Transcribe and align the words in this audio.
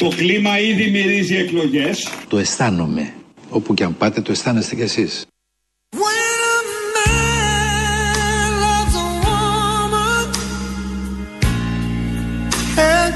Το 0.00 0.08
κλίμα 0.08 0.58
ήδη 0.58 0.90
μυρίζει 0.90 1.36
εκλογές. 1.36 2.08
Το 2.28 2.38
αισθάνομαι. 2.38 3.12
Όπου 3.50 3.74
και 3.74 3.84
αν 3.84 3.96
πάτε 3.96 4.20
το 4.20 4.32
αισθάνεστε 4.32 4.74
κι 4.74 4.82
εσείς. 4.82 5.24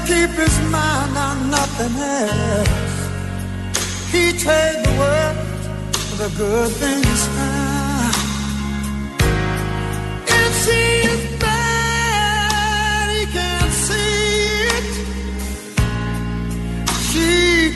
keep 0.09 0.33
his 0.43 0.57
mind 0.75 1.13
on 1.27 1.37
nothing 1.55 1.95
else. 2.21 2.95
He 4.13 4.23
trade 4.43 4.79
the 4.87 4.93
world 5.01 5.37
for 6.07 6.17
the 6.23 6.29
good 6.41 6.71
things 6.81 7.21
found. 7.35 7.74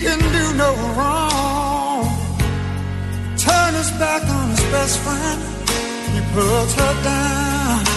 Can 0.01 0.19
do 0.19 0.45
no 0.55 0.69
wrong. 0.95 2.05
Turn 3.37 3.73
his 3.73 3.91
back 3.99 4.23
on 4.29 4.49
his 4.49 4.63
best 4.71 4.99
friend. 4.99 5.41
He 6.13 6.21
puts 6.33 6.73
her 6.73 7.03
down. 7.03 7.88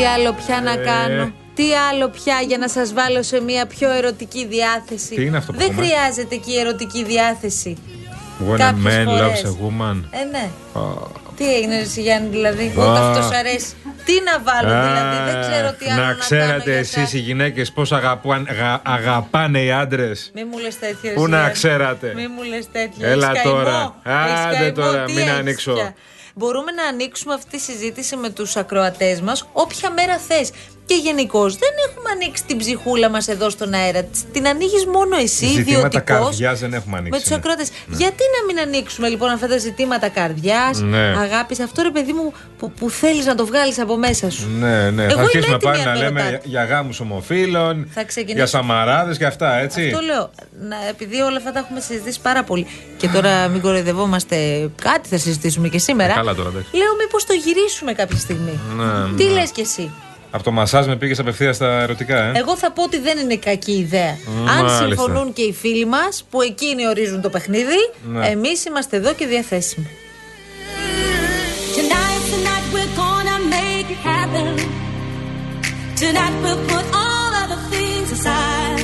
Τι 0.00 0.06
άλλο 0.06 0.32
πια 0.32 0.60
να 0.60 0.76
κάνω. 0.76 1.32
Τι 1.54 1.64
άλλο 1.90 2.08
πια 2.08 2.40
για 2.46 2.58
να 2.58 2.68
σας 2.68 2.92
βάλω 2.92 3.22
σε 3.22 3.40
μια 3.40 3.66
πιο 3.66 3.90
ερωτική 3.90 4.46
διάθεση. 4.46 5.14
Τι 5.14 5.24
είναι 5.24 5.36
αυτό 5.36 5.52
που 5.52 5.58
Δεν 5.58 5.70
ακούμε; 5.70 5.86
χρειάζεται 5.86 6.36
και 6.36 6.50
η 6.52 6.58
ερωτική 6.58 7.04
διάθεση. 7.04 7.76
When 8.48 8.54
a 8.54 8.58
Κάποιες 8.58 8.94
man 8.96 9.04
φορές. 9.04 9.42
loves 9.44 9.46
a 9.46 9.50
woman. 9.50 9.96
Ε, 10.10 10.24
ναι. 10.30 10.48
Α, 10.80 10.80
Τι 11.36 11.54
έγινε, 11.54 11.74
ρε 11.76 11.80
εσύ, 11.82 12.00
Γιάννη, 12.00 12.28
δηλαδή. 12.28 12.72
Όταν 12.76 12.96
Α. 12.96 13.08
αυτός 13.10 13.26
σ' 13.26 13.32
αρέσει. 13.38 13.72
Τι 14.04 14.12
να 14.24 14.38
βάλω, 14.42 14.68
δηλαδή. 14.86 15.16
Δεν 15.32 15.40
ξέρω 15.40 15.72
τι 15.78 15.86
άλλο 15.90 16.00
να, 16.02 16.06
Να 16.06 16.14
ξέρετε 16.14 16.46
κάνω 16.50 16.62
για 16.64 16.74
εσείς 16.74 16.96
εσάς. 16.96 17.12
οι 17.12 17.18
γυναίκες 17.18 17.72
πώς 17.72 17.92
αγαπάνε 18.82 19.60
οι 19.62 19.70
άντρες; 19.72 20.30
Μη 20.34 20.44
μου 20.44 20.58
λες 20.58 20.78
τέτοια. 20.78 21.12
Πού 21.12 21.20
εσύ, 21.22 21.30
να 21.30 21.36
Γιάννη. 21.36 21.52
ξέρατε; 21.52 22.12
Μη 22.16 22.26
μου 22.28 22.42
λες 22.42 22.66
τέτοια. 22.72 23.08
Έλα 23.08 23.30
Έχεις 23.30 23.42
καημό. 23.42 23.56
τώρα. 23.58 23.94
Έχεις 24.04 24.40
Άντε 24.46 24.56
καημό. 24.56 24.72
τώρα, 24.72 25.04
Τι 25.04 25.12
μην 25.12 25.22
έχεις 25.22 25.38
ανοίξω. 25.38 25.74
Πια. 26.34 26.46
Μπορούμε 26.46 26.72
να 26.72 26.84
ανοίξουμε 26.84 27.34
αυτή 27.34 27.50
τη 27.50 27.58
συζήτηση 27.58 28.16
με 28.16 28.30
τους 28.30 28.56
ακροατές 28.56 29.20
μας 29.20 29.48
όποια 29.52 29.90
μέρα 29.90 30.18
θες. 30.18 30.50
Και 30.90 30.96
γενικώ 31.02 31.42
δεν 31.42 31.72
έχουμε 31.88 32.10
ανοίξει 32.12 32.44
την 32.44 32.56
ψυχούλα 32.58 33.08
μας 33.10 33.28
εδώ 33.28 33.50
στον 33.50 33.72
αέρα. 33.72 34.02
Την 34.32 34.46
ανοίγεις 34.46 34.86
μόνο 34.86 35.16
εσύ, 35.16 35.46
Ζητήματα 35.46 35.86
ιδιωτικός. 35.86 36.02
καρδιάς 36.04 36.60
δεν 36.60 36.72
έχουμε 36.74 36.96
ανοίξει. 36.96 37.10
Με 37.12 37.18
τους 37.20 37.30
ναι. 37.30 37.36
ακροατέ. 37.36 37.64
Γιατί 37.86 38.22
να 38.38 38.46
μην 38.46 38.58
ανοίξουμε 38.66 39.08
λοιπόν 39.08 39.30
αυτά 39.30 39.46
τα 39.48 39.58
ζητήματα 39.58 40.08
καρδιάς, 40.08 40.80
Ναι. 40.80 40.98
αγάπης, 40.98 41.60
αυτό 41.60 41.82
ρε 41.82 41.90
παιδί 41.90 42.12
μου 42.12 42.32
που, 42.58 42.72
που 42.72 42.90
θέλεις 42.90 43.26
να 43.26 43.34
το 43.34 43.46
βγάλεις 43.46 43.78
από 43.78 43.96
μέσα 43.96 44.30
σου. 44.30 44.48
Ναι, 44.58 44.90
ναι. 44.90 45.02
Εγώ 45.04 45.14
θα 45.14 45.20
αρχίσουμε 45.20 45.46
είμαι 45.48 45.58
πάλι 45.58 45.80
έτοιμη 45.80 45.84
να 45.84 45.90
αν 45.92 45.98
με 45.98 46.04
λέμε 46.04 46.20
ρωτάτε. 46.20 46.40
για, 46.48 46.60
για 46.64 46.74
γάμους 46.76 47.00
ομοφύλων, 47.00 47.88
Θα 47.94 48.04
ξεκινήσω. 48.04 48.36
για 48.36 48.46
σαμαράδες 48.46 49.18
και 49.18 49.24
αυτά, 49.26 49.58
έτσι. 49.58 49.84
Αυτό 49.86 50.00
λέω. 50.00 50.30
Να, 50.68 50.76
επειδή 50.88 51.20
όλα 51.20 51.36
αυτά 51.36 51.52
τα 51.52 51.58
έχουμε 51.58 51.80
συζητήσει 51.80 52.20
πάρα 52.20 52.42
πολύ. 52.44 52.66
Και 52.96 53.08
τώρα 53.08 53.48
μην 53.48 53.60
κοροϊδευόμαστε. 53.60 54.68
Κάτι 54.82 55.08
θα 55.08 55.18
συζητήσουμε 55.18 55.68
και 55.68 55.78
σήμερα. 55.78 56.12
Ε, 56.12 56.14
καλά 56.14 56.34
τώρα, 56.34 56.48
εντάξει. 56.48 56.76
Λέω 56.76 56.96
μήπως 57.00 57.24
το 57.24 57.32
γυρίσουμε 57.32 57.92
κάποια 57.92 58.18
στιγμή. 58.18 58.60
Ναι, 58.76 59.16
Τι 59.16 59.24
ναι. 59.24 59.30
λες 59.30 59.50
κι 59.50 59.60
εσύ; 59.60 59.90
Από 60.30 60.42
το 60.42 60.50
μασάζ 60.50 60.86
με 60.86 60.96
πήγε 60.96 61.20
απευθεία 61.20 61.52
στα 61.52 61.80
ερωτικά, 61.80 62.16
ε. 62.22 62.32
Εγώ 62.34 62.56
θα 62.56 62.70
πω 62.72 62.82
ότι 62.82 62.98
δεν 62.98 63.18
είναι 63.18 63.36
κακή 63.36 63.72
ιδέα. 63.72 64.16
Αν 64.48 64.64
Μάλιστα. 64.64 64.86
συμφωνούν 64.86 65.32
και 65.32 65.42
οι 65.42 65.52
φίλοι 65.52 65.84
μα 65.84 66.08
που 66.30 66.40
εκείνοι 66.40 66.86
ορίζουν 66.88 67.20
το 67.20 67.28
παιχνίδι, 67.30 67.90
Ναι. 68.02 68.26
εμεί 68.28 68.48
είμαστε 68.66 68.96
εδώ 68.96 69.14
και 69.14 69.26
διαθέσιμοι. 69.26 69.86
Tonight, 71.76 72.22
tonight 72.34 72.66
we're 72.74 72.94
gonna 73.04 73.38
make 73.58 73.88
it 73.96 74.00
happen. 74.12 74.46
Tonight 76.02 76.34
we'll 76.42 76.62
put 76.74 76.84
all 77.02 77.30
other 77.42 77.60
things 77.74 78.08
aside. 78.18 78.80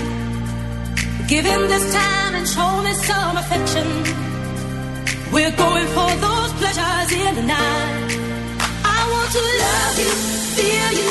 Give 1.33 1.45
him 1.53 1.63
this 1.73 1.87
time 2.01 2.33
and 2.39 2.47
show 2.57 2.73
me 2.87 2.93
some 3.11 3.35
affection. 3.43 3.87
We're 5.35 5.57
going 5.67 5.89
for 5.97 6.11
those 6.27 6.51
pleasures 6.61 7.09
in 7.25 7.33
the 7.39 7.47
night. 7.59 8.11
I 8.97 9.01
want 9.13 9.29
to 9.37 9.43
love 9.65 9.97
you, 10.05 10.13
feel 10.57 10.91
you, 11.01 11.11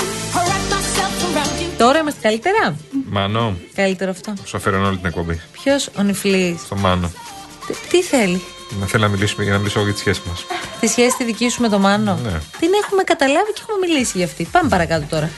Τώρα 1.77 1.99
είμαστε 1.99 2.19
καλύτερα; 2.21 2.75
Μανώ, 3.09 3.57
Καλύτερο 3.75 4.11
αυτό. 4.11 4.33
σου 4.45 4.57
αφαιρώνω 4.57 4.87
όλη 4.87 4.97
την 4.97 5.05
εκπομπή. 5.05 5.41
Ποιος; 5.51 5.89
Ο 5.97 6.01
νυφλής. 6.01 6.61
Στο 6.61 6.75
Μάνο. 6.75 7.11
Τι, 7.67 7.73
τι 7.89 8.03
θέλει; 8.03 8.41
Να 8.79 8.85
θέλω 8.85 9.03
να 9.03 9.09
μιλήσουμε 9.09 9.43
για 9.43 9.51
να 9.53 9.57
μιλήσω 9.57 9.77
εγώ 9.79 9.87
για 9.87 9.93
τη 9.95 9.99
σχέση 9.99 10.21
μας. 10.27 10.45
Τη 10.79 10.87
σχέση 10.87 11.17
τη 11.17 11.23
δική 11.23 11.49
σου 11.49 11.61
με 11.61 11.69
το 11.69 11.79
Μάνο; 11.79 12.19
Ναι. 12.23 12.39
Την 12.59 12.69
έχουμε 12.83 13.03
καταλάβει 13.03 13.53
και 13.53 13.61
έχουμε 13.61 13.87
μιλήσει 13.87 14.17
για 14.17 14.25
αυτή. 14.25 14.43
Πάμε 14.51 14.69
παρακάτω 14.69 15.05
τώρα. 15.09 15.29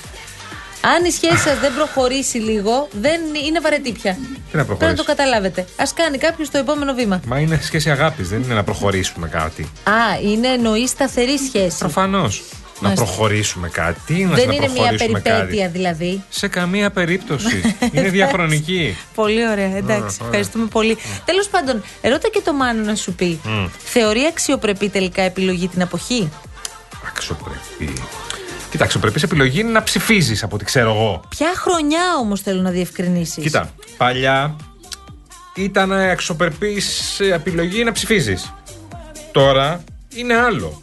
Αν 0.97 1.05
η 1.05 1.11
σχέση 1.11 1.37
σας 1.37 1.59
δεν 1.59 1.73
προχωρήσει 1.75 2.37
λίγο, 2.37 2.87
δεν 3.01 3.21
είναι 3.47 3.59
βαρετή 3.59 3.91
πια. 3.91 4.13
Τι 4.13 4.19
να 4.21 4.27
Πρέπει 4.33 4.57
να 4.57 4.65
προχωρήσει; 4.65 4.95
το 4.97 5.03
καταλάβετε. 5.03 5.61
Α 5.61 5.83
κάνει 5.95 6.17
κάποιος 6.17 6.49
το 6.49 6.57
επόμενο 6.57 6.93
βήμα. 6.93 7.21
Μα 7.25 7.39
είναι 7.39 7.59
σχέση 7.63 7.89
αγάπης, 7.91 8.29
δεν 8.29 8.41
είναι 8.41 8.53
να 8.53 8.63
προχωρήσουμε 8.63 9.27
κάτι. 9.27 9.61
Α, 9.83 10.19
είναι 10.23 10.47
εννοείς 10.47 10.89
σταθερή 10.89 11.37
σχέση. 11.37 11.77
Προφανώς. 11.77 12.43
Να 12.79 12.87
Μάλιστα. 12.87 13.05
προχωρήσουμε 13.05 13.69
κάτι. 13.69 13.99
Τι 14.05 14.19
είναι 14.19 14.35
Δεν 14.35 14.47
να 14.47 14.53
είναι 14.53 14.61
μια 14.67 14.73
προχωρήσουμε 14.73 15.19
περιπέτεια 15.19 15.59
κάτι. 15.63 15.77
δηλαδή. 15.77 16.23
Σε 16.29 16.47
καμία 16.47 16.91
περίπτωση. 16.91 17.75
είναι 17.91 18.09
διαχρονική. 18.09 18.95
Πολύ 19.15 19.47
ωραία, 19.49 19.75
εντάξει. 19.75 19.95
ωραία. 19.97 20.25
Ευχαριστούμε 20.25 20.65
πολύ. 20.65 20.97
Τέλος 21.25 21.47
πάντων, 21.47 21.83
ρώτα 22.01 22.29
και 22.29 22.41
το 22.43 22.53
Μάνο 22.53 22.83
να 22.83 22.95
σου 22.95 23.13
πει. 23.13 23.39
Θεωρεί 23.77 24.19
αξιοπρεπή 24.29 24.89
τελικά 24.89 25.21
επιλογή 25.21 25.67
την 25.67 25.81
αποχή; 25.81 26.29
Αξιοπρεπή. 27.07 27.93
Κοίτα, 28.71 28.83
αξιοπρεπής 28.83 29.23
επιλογή 29.23 29.59
είναι 29.59 29.69
να 29.71 29.83
ψηφίζεις 29.83 30.43
από 30.43 30.55
ό,τι 30.55 30.65
ξέρω 30.65 30.89
εγώ. 30.89 31.21
Ποια 31.29 31.53
χρονιά 31.55 32.15
όμως 32.19 32.41
θέλω 32.41 32.61
να 32.61 32.69
διευκρινίσεις; 32.69 33.43
Κοίτα, 33.43 33.69
παλιά 33.97 34.55
ήταν 35.55 35.91
αξιοπρεπής 35.91 37.19
επιλογή 37.19 37.83
να 37.83 37.91
ψηφίζεις. 37.91 38.53
Τώρα 39.31 39.83
είναι 40.15 40.35
άλλο. 40.37 40.79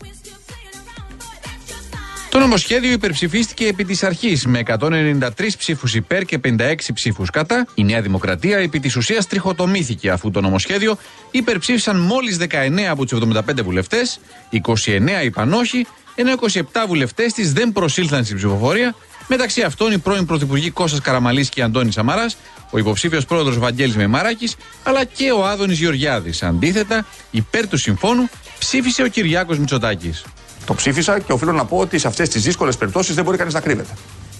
Το 2.35 2.41
νομοσχέδιο 2.41 2.93
υπερψηφίστηκε 2.93 3.67
επί 3.67 3.85
της 3.85 4.03
αρχής 4.03 4.47
με 4.47 4.59
193 4.59 5.57
ψήφους 5.59 5.95
υπέρ 5.95 6.25
και 6.25 6.41
56 6.45 6.75
ψήφους 6.95 7.31
κατά. 7.31 7.67
Η 7.75 7.85
Νέα 7.85 8.01
Δημοκρατία 8.01 8.59
επί 8.59 8.81
της 8.81 8.97
ουσίας 8.97 9.27
τριχοτομήθηκε 9.27 10.11
αφού 10.11 10.31
το 10.31 10.41
νομοσχέδιο 10.41 10.97
υπερψήφισαν 11.31 11.97
μόλις 11.97 12.37
19 12.37 12.89
από 12.91 13.07
τους 13.07 13.19
75 13.19 13.63
βουλευτές, 13.63 14.21
29 14.51 15.25
είπαν 15.25 15.53
όχι, 15.53 15.87
ενώ 16.15 16.33
27 16.33 16.61
βουλευτές 16.87 17.33
της 17.33 17.53
δεν 17.53 17.73
προσήλθαν 17.73 18.25
στην 18.25 18.37
ψηφοφορία. 18.37 18.95
Μεταξύ 19.29 19.63
αυτών 19.63 19.93
οι 19.93 19.99
πρώην 19.99 20.27
Πρωθυπουργοί 20.27 20.71
Κώστας 20.71 21.01
Καραμαλής 21.01 21.49
και 21.49 21.63
Αντώνη 21.63 21.93
Σαμαράς, 21.93 22.37
ο 22.71 22.79
υποψήφιος 22.79 23.25
πρόεδρος 23.25 23.59
Βαγγέλης 23.59 23.97
Μεμαράκης, 23.97 24.57
αλλά 24.83 25.05
και 25.05 25.31
ο 25.31 25.47
Άδωνης 25.47 25.79
Γεωργιάδης. 25.79 26.43
Αντίθετα, 26.43 27.07
υπέρ 27.31 27.69
του 27.69 27.77
συμφώνου 27.77 28.29
ψήφισε 28.59 29.03
ο 29.03 29.09
Κυριάκος 29.09 29.59
Μητσοτάκης. 29.59 30.25
Το 30.67 30.75
ψήφισα 30.75 31.19
και 31.19 31.33
οφείλω 31.33 31.53
να 31.53 31.65
πω 31.65 31.77
ότι 31.77 31.99
σε 31.99 32.07
αυτές 32.07 32.29
τις 32.29 32.43
δύσκολες 32.43 32.77
περιπτώσεις 32.77 33.15
δεν 33.15 33.25
μπορεί 33.25 33.37
κανείς 33.37 33.55
να 33.55 33.61
κρύβεται. 33.61 33.93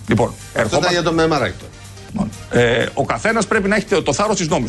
Λοιπόν, 0.07 0.27
Αυτό 0.29 0.43
ήταν 0.51 0.63
ερχόμαστε. 0.65 0.93
για 0.93 1.03
το 1.03 1.13
Μεμαράκη 1.13 1.55
τώρα. 1.59 1.73
Ε, 2.51 2.87
ο 2.95 3.05
καθένας 3.05 3.47
πρέπει 3.47 3.69
να 3.69 3.77
έχει 3.77 3.85
το, 3.87 4.03
το 4.03 4.13
θάρρος 4.13 4.37
της 4.37 4.49
νόμου. 4.49 4.67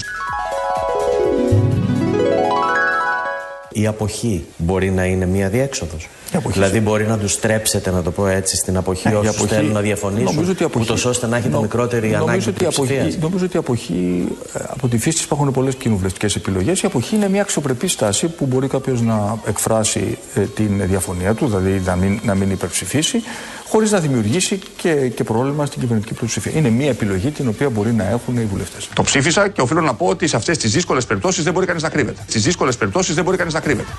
Η 3.77 3.88
αποχή 3.88 4.45
μπορεί 4.57 4.92
να 4.92 5.06
είναι 5.06 5.25
μία 5.25 5.50
διέξοδος. 5.50 6.07
αποχή. 6.33 6.54
Δηλαδή 6.54 6.80
μπορεί 6.80 7.06
να 7.07 7.18
τους 7.18 7.31
στρέψετε, 7.31 7.92
να 7.92 8.01
το 8.01 8.12
πω 8.12 8.27
έτσι, 8.27 8.56
στην 8.56 8.77
αποχή 8.77 9.07
Ε, 9.07 9.12
η 9.12 9.13
όσους 9.16 9.36
αποχή- 9.36 9.54
θέλουν 9.54 9.72
να 9.72 9.80
διαφωνήσουν. 9.81 10.24
Νομίζω 10.36 10.51
ότι 10.51 10.63
η 10.63 10.66
αποχή- 10.66 10.86
ούτως 10.89 11.06
ώστε 11.06 11.27
να 11.27 11.38
έχετε 11.38 11.54
νο- 11.56 11.62
μικρότερη 11.62 12.07
νομίζω 12.10 12.24
ανάγκη 12.24 12.50
ότι 12.50 12.63
η 12.63 12.68
αποχή, 12.68 12.88
πλειοψηφίας. 12.88 13.24
νομίζω 13.24 13.45
ότι 13.45 13.56
η 13.56 13.60
αποχή, 13.60 14.27
ε, 14.54 14.60
από 14.68 14.88
τη 14.88 14.98
φύση 14.98 15.16
της 15.16 15.25
υπάρχουν 15.25 15.51
πολλές 15.51 15.75
κοινοβουλευτικές 15.75 16.36
επιλογές. 16.36 16.81
Η 16.81 16.86
αποχή 16.86 17.16
είναι 17.16 17.30
μια 17.30 17.42
αξιοπρεπή 17.42 17.88
στάση 17.88 18.27
που 18.27 18.45
μπορεί 18.45 18.68
κάποιος 18.68 19.01
να 19.01 19.38
εκφράσει 19.48 20.18
ε, 20.36 20.39
την 20.42 20.81
διαφωνία 20.88 21.33
του, 21.33 21.45
δηλαδή 21.48 21.81
να 21.86 21.95
μην, 21.95 22.19
να 22.24 22.36
μην 22.36 22.51
υπερψηφίσει, 22.51 23.22
χωρίς 23.68 23.92
να 23.92 24.00
δημιουργήσει 24.00 24.60
και, 24.78 24.94
και 24.94 25.24
πρόβλημα 25.24 25.66
στην 25.66 25.80
κυβερνητική 25.80 26.14
πλειοψηφία. 26.14 26.52
Είναι 26.56 26.70
μια 26.70 26.90
επιλογή 26.90 27.32
την 27.32 27.48
οποία 27.48 27.70
μπορεί 27.70 27.94
να 27.94 28.04
έχουν 28.04 28.38
οι 28.38 28.46
βουλευτές. 28.46 28.90
Το 28.94 29.04
ψήφισα 29.04 29.48
και 29.48 29.62
οφείλω 29.62 29.82
να 29.82 29.94
πω 29.94 30.06
ότι 30.06 30.28
σε 30.28 30.36
αυτές 30.36 30.58
τις 30.58 30.72
δύσκολες 30.72 31.06
περιπτώσεις 31.06 31.44
δεν 31.44 31.54
μπορεί 31.54 31.66
κανείς 31.66 31.84
να 31.84 31.90
κρύβεται. 31.90 32.22
Στις 32.28 32.44
δύσκολες 32.44 32.78
περιπτώσεις 32.78 33.16
δεν 33.16 33.24
μπορεί 33.24 33.38
κανείς 33.38 33.54
να 33.54 33.60
κρύβεται. 33.60 33.92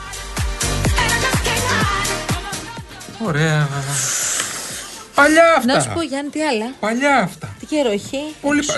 Ωραία. 3.27 3.69
Παλιά 5.15 5.55
αυτά. 5.59 5.75
Να 5.75 5.81
σου 5.81 5.91
πω, 5.95 6.03
Γιάννη, 6.03 6.31
τι 6.31 6.43
άλλα; 6.43 6.73
Παλιά 6.81 7.19
αυτά. 7.19 7.55
Τι 7.59 7.67
καιρό 7.67 7.91
έχει. 7.91 8.19
Πολύ 8.41 8.63
πα... 8.65 8.75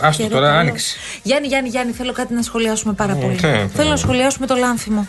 Άστο 0.00 0.22
Καιρό 0.22 0.34
τώρα, 0.34 0.46
καλό. 0.46 0.58
άνοιξε. 0.58 0.96
Γιάννη, 1.22 1.46
Γιάννη, 1.46 1.68
Γιάννη, 1.68 1.92
θέλω 1.92 2.12
κάτι 2.12 2.34
να 2.34 2.42
σχολιάσουμε 2.42 2.92
πάρα 2.92 3.14
πολύ. 3.14 3.34
τι, 3.34 3.42
τι. 3.42 3.68
Θέλω 3.74 3.88
να 3.88 3.96
σχολιάσουμε 3.96 4.46
το 4.46 4.54
λάνθιμο. 4.54 5.06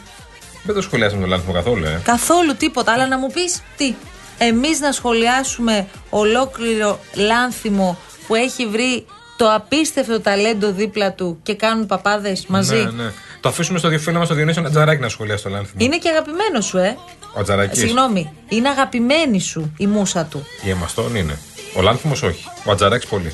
Δεν 0.63 0.75
το 0.75 0.81
σχολιάσαμε 0.81 1.21
το 1.21 1.27
λάθος 1.27 1.53
καθόλου, 1.53 1.86
ε. 1.86 2.00
Καθόλου 2.03 2.56
τίποτα. 2.56 2.92
Αλλά 2.92 3.07
να 3.07 3.18
μου 3.18 3.27
πεις 3.33 3.62
τι. 3.77 3.95
Εμείς 4.38 4.80
να 4.80 4.92
σχολιάσουμε 4.92 5.88
ολόκληρο 6.10 7.00
λάνθιμο 7.16 7.98
που 8.28 8.36
έχει 8.36 8.68
βρει 8.68 9.06
το 9.38 9.54
απίστευτο 9.54 10.19
ταλέντο 10.19 10.72
δίπλα 10.72 11.13
του 11.13 11.39
και 11.44 11.56
κάνουν 11.56 11.86
παπάδες 11.86 12.45
μαζί; 12.48 12.75
Ναι, 12.75 13.04
ναι. 13.04 13.12
Το 13.42 13.50
αφήσουμε 13.50 13.80
στο 13.80 14.00
φίλο 14.00 14.19
μας 14.19 14.28
το 14.28 14.34
Διονύσιο 14.34 14.63
Ατζαράκη 14.66 15.01
να 15.01 15.10
σχολιάσει 15.10 15.44
το 15.44 15.50
λάθος. 15.50 15.69
Είναι 15.78 15.98
και 15.98 16.10
αγαπημένος 16.10 16.66
σου, 16.66 16.78
ε; 16.78 16.98
Ο 17.34 17.39
Ατζαράκη. 17.39 17.80
Συγγνώμη, 17.80 18.31
είναι 18.48 18.69
αγαπημένη 18.69 19.39
σου 19.39 19.74
η 19.78 19.88
μουσα 19.88 20.25
του. 20.25 20.45
Η 20.63 20.69
Εμαστόν 20.69 21.16
είναι. 21.16 21.38
Ο 21.75 21.81
Λάνθιμος 21.81 22.24
όχι. 22.24 22.45
Ο 22.66 22.72
Ατζαράκη 22.72 23.07
πολύ. 23.07 23.34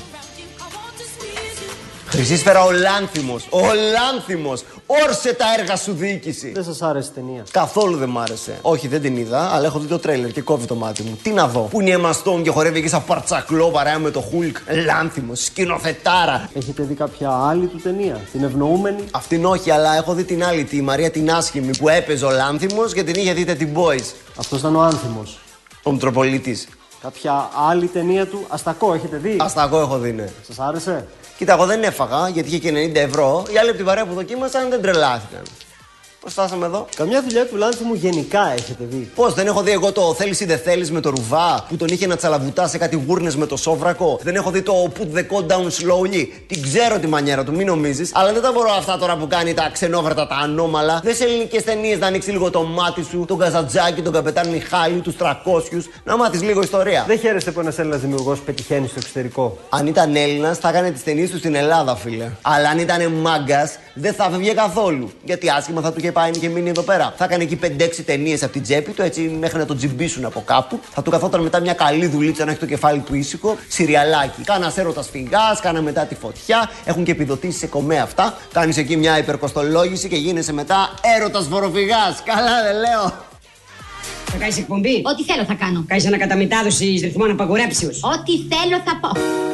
Χρυσίσφαιρα 2.14 2.64
ο 2.64 2.70
Λάνθιμος, 2.70 3.46
ο 3.50 3.60
Λάνθιμος, 3.92 4.62
όρσε 4.86 5.32
τα 5.34 5.44
έργα 5.58 5.76
σου 5.76 5.92
διοίκηση. 5.92 6.52
Δεν 6.52 6.64
σας 6.64 6.82
άρεσε 6.82 7.08
η 7.10 7.14
ταινία. 7.14 7.44
Καθόλου 7.50 7.96
δεν 7.96 8.08
μ' 8.08 8.18
άρεσε. 8.18 8.58
Όχι, 8.62 8.88
δεν 8.88 9.00
την 9.00 9.16
είδα, 9.16 9.50
αλλά 9.54 9.66
έχω 9.66 9.78
δει 9.78 9.86
το 9.86 9.98
τρέλερ 9.98 10.30
και 10.30 10.40
κόβει 10.40 10.66
το 10.66 10.74
μάτι 10.74 11.02
μου. 11.02 11.18
Τι 11.22 11.30
να 11.30 11.48
δω. 11.48 11.60
Πού 11.60 11.80
είναι 11.80 11.90
η 11.90 11.92
Εμαστόν 11.92 12.42
και 12.42 12.50
χορεύει 12.50 12.78
εκεί 12.78 12.88
σαν 12.88 13.04
παρτσακλό 13.04 13.70
παρέα 13.70 13.98
με 13.98 14.10
το 14.10 14.20
Χουλκ. 14.20 14.56
Λάνθιμος, 14.86 15.44
σκηνοθετάρα. 15.44 16.50
Έχετε 16.54 16.82
δει 16.82 16.94
κάποια 16.94 17.30
άλλη 17.30 17.66
του 17.66 17.80
ταινία, 17.82 18.20
την 18.32 18.44
ευνοούμενη; 18.44 19.04
Αυτήν 19.10 19.44
όχι, 19.44 19.70
αλλά 19.70 19.96
έχω 19.96 20.12
δει 20.14 20.24
την 20.24 20.44
άλλη, 20.44 20.64
τη 20.64 20.82
Μαρία 20.82 21.10
την 21.10 21.30
άσχημη 21.30 21.76
που 21.76 21.88
έπαιζε 21.88 22.24
ο 22.24 22.30
Λάνθιμος 22.30 22.92
και 22.92 23.02
την 23.02 23.14
είχε 23.14 23.32
δείτε 23.32 23.54
την 23.54 23.68
Boys. 23.74 24.14
Αυτός 24.38 24.58
ήταν 24.58 24.76
ο 24.76 24.80
άνθιμος. 24.80 25.38
Ο 25.82 25.92
Μητροπολίτης. 25.92 26.68
Κάποια 27.04 27.48
άλλη 27.68 27.86
ταινία 27.86 28.26
του, 28.26 28.44
Αστακό, 28.48 28.94
έχετε 28.94 29.16
δει; 29.16 29.36
Ασταγό 29.40 29.80
έχω 29.80 29.98
δει, 29.98 30.12
ναι. 30.12 30.28
Σας 30.46 30.58
άρεσε; 30.58 31.06
Κοίτα, 31.36 31.52
εγώ 31.52 31.66
δεν 31.66 31.82
έφαγα 31.82 32.28
γιατί 32.28 32.48
είχε 32.48 32.58
και 32.58 32.70
90 32.70 32.94
ευρώ. 32.94 33.44
Οι 33.52 33.58
άλλοι 33.58 33.68
από 33.68 33.76
την 33.76 33.86
παρέα 33.86 34.06
που 34.06 34.14
δοκίμασαν 34.14 34.70
δεν 34.70 34.82
τρελάθηκαν. 34.82 35.42
Πώς 36.24 36.32
φτάσαμε 36.32 36.66
εδώ; 36.66 36.86
Καμιά 36.96 37.22
δουλειά 37.22 37.46
του 37.46 37.56
Λάνθιμου 37.56 37.94
γενικά 37.94 38.52
έχετε 38.52 38.84
δει. 38.90 39.10
Πώς 39.14 39.34
δεν 39.34 39.46
έχω 39.46 39.62
δει 39.62 39.70
εγώ 39.70 39.92
το 39.92 40.14
θέλεις 40.14 40.40
ή 40.40 40.44
δεν 40.44 40.58
θέλεις 40.58 40.90
με 40.90 41.00
το 41.00 41.10
ρουβά 41.10 41.64
που 41.68 41.76
τον 41.76 41.88
είχε 41.88 42.06
να 42.06 42.16
τσαλαβουτά 42.16 42.68
σε 42.68 42.78
κάτι 42.78 43.02
γούρνες 43.06 43.36
με 43.36 43.46
το 43.46 43.56
σόβρακο; 43.56 44.18
Δεν 44.22 44.34
έχω 44.34 44.50
δει 44.50 44.62
το 44.62 44.92
put 44.98 45.18
the 45.18 45.20
code 45.20 45.46
down 45.46 45.64
slowly. 45.64 46.28
Την 46.46 46.62
ξέρω 46.62 46.98
τη 46.98 47.06
μανιέρα 47.06 47.44
του, 47.44 47.54
μην 47.54 47.66
νομίζεις. 47.66 48.10
Αλλά 48.14 48.32
δεν 48.32 48.42
τα 48.42 48.52
μπορώ 48.52 48.70
αυτά 48.70 48.98
τώρα 48.98 49.16
που 49.16 49.26
κάνει 49.26 49.54
τα 49.54 49.70
ξενόβρατα, 49.72 50.26
τα 50.26 50.34
ανώμαλα. 50.34 51.00
Δεν 51.04 51.14
σε 51.14 51.24
ελληνικές 51.24 51.64
ταινίες 51.64 51.98
να 51.98 52.06
ανοίξει 52.06 52.30
λίγο 52.30 52.50
το 52.50 52.62
μάτι 52.62 53.02
σου, 53.02 53.24
τον 53.28 53.38
Καζατζάκη, 53.38 54.02
τον 54.02 54.12
καπετάν 54.12 54.48
Μιχάλη, 54.48 55.00
τους 55.00 55.16
300, 55.16 55.90
να 56.04 56.16
μάθεις 56.16 56.42
λίγο 56.42 56.62
ιστορία. 56.62 57.04
Δεν 57.06 57.18
χαίρεστε 57.18 57.50
που 57.50 57.60
ένας 57.60 57.78
Έλληνας 57.78 58.00
δημιουργός 58.00 58.40
πετυχαίνει 58.40 58.86
στο 58.86 58.98
εξωτερικό. 58.98 59.58
Αν 59.68 59.86
ήταν 59.86 60.16
Έλληνας, 60.16 60.58
θα 60.58 60.68
έκανε 60.68 60.90
τις 60.90 61.02
ταινίες 61.02 61.30
του 61.30 61.38
στην 61.38 61.54
Ελλάδα, 61.54 61.96
φίλε. 61.96 62.30
Αλλά 62.42 62.68
αν 62.68 62.78
ήταν 62.78 63.12
μάγκας, 63.12 63.78
δεν 63.94 64.14
θα 64.14 64.28
φεύγε 64.30 64.52
καθόλου. 64.52 65.10
Γιατί 65.24 65.50
άσχημα 65.50 65.80
θα 65.80 65.92
του 65.92 65.98
είχε 65.98 66.12
πάει 66.14 66.30
και 66.30 66.48
μείνει 66.48 66.68
εδώ 66.68 66.82
πέρα. 66.82 67.14
Θα 67.16 67.24
έκανε 67.24 67.42
εκεί 67.42 67.58
5-6 67.62 68.04
ταινίες 68.06 68.42
από 68.42 68.52
την 68.52 68.62
τσέπη 68.62 68.90
του, 68.92 69.02
έτσι 69.02 69.20
μέχρι 69.20 69.58
να 69.58 69.66
τον 69.66 69.76
τζιμπήσουν 69.76 70.24
από 70.24 70.42
κάπου. 70.46 70.80
Θα 70.92 71.02
του 71.02 71.10
καθόταν 71.10 71.42
μετά 71.42 71.60
μια 71.60 71.72
καλή 71.72 72.06
δουλίτσα 72.06 72.44
να 72.44 72.50
έχει 72.50 72.60
το 72.60 72.66
κεφάλι 72.66 73.00
του 73.00 73.14
ήσυχο. 73.14 73.56
Συριαλάκι. 73.68 74.42
Κάνας 74.44 74.76
έρωτας 74.76 75.08
φυγάς, 75.10 75.60
κάνα 75.60 75.80
μετά 75.82 76.02
τη 76.02 76.14
φωτιά. 76.14 76.70
Έχουν 76.84 77.04
και 77.04 77.10
επιδοτήσεις 77.10 77.58
σε 77.60 77.66
κομμέ 77.66 77.98
αυτά. 77.98 78.38
Κάνεις 78.52 78.76
εκεί 78.76 78.96
μια 78.96 79.18
υπερκοστολόγηση 79.18 80.08
και 80.08 80.16
γίνεσαι 80.16 80.52
μετά 80.52 80.94
έρωτας 81.16 81.48
βοροφυγά. 81.48 82.16
Καλά, 82.24 82.62
δεν 82.62 82.74
λέω. 82.74 83.12
Θα 84.24 84.36
κάνεις 84.38 84.58
εκπομπή; 84.58 85.02
Ό,τι 85.04 85.24
θέλω 85.24 85.44
θα 85.44 85.54
κάνω. 85.54 85.84
Κάνεις 85.86 86.06
ανακαταμετάδοση 86.06 86.84
ρυθμών 87.02 87.30
απαγορέψεω. 87.30 87.88
Ό,τι 87.88 88.32
θέλω 88.32 88.82
θα 88.84 88.98
πω. 89.00 89.53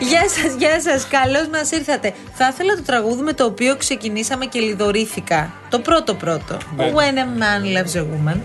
Γεια 0.00 0.28
σας, 0.28 0.54
γεια 0.58 0.80
σας. 0.80 1.06
Καλώς 1.08 1.48
μας 1.52 1.70
ήρθατε. 1.70 2.12
Θα 2.34 2.48
ήθελα 2.52 2.74
το 2.74 2.82
τραγούδι 2.82 3.22
με 3.22 3.32
το 3.32 3.44
οποίο 3.44 3.76
ξεκινήσαμε 3.76 4.46
και 4.46 4.60
λιδωρήθηκα. 4.60 5.52
Το 5.70 5.78
πρώτο 5.78 6.14
πρώτο. 6.14 6.56
Ναι. 6.76 6.92
When 6.94 7.14
a 7.18 7.42
man 7.42 7.76
loves 7.76 8.00
a 8.00 8.02
woman. 8.02 8.36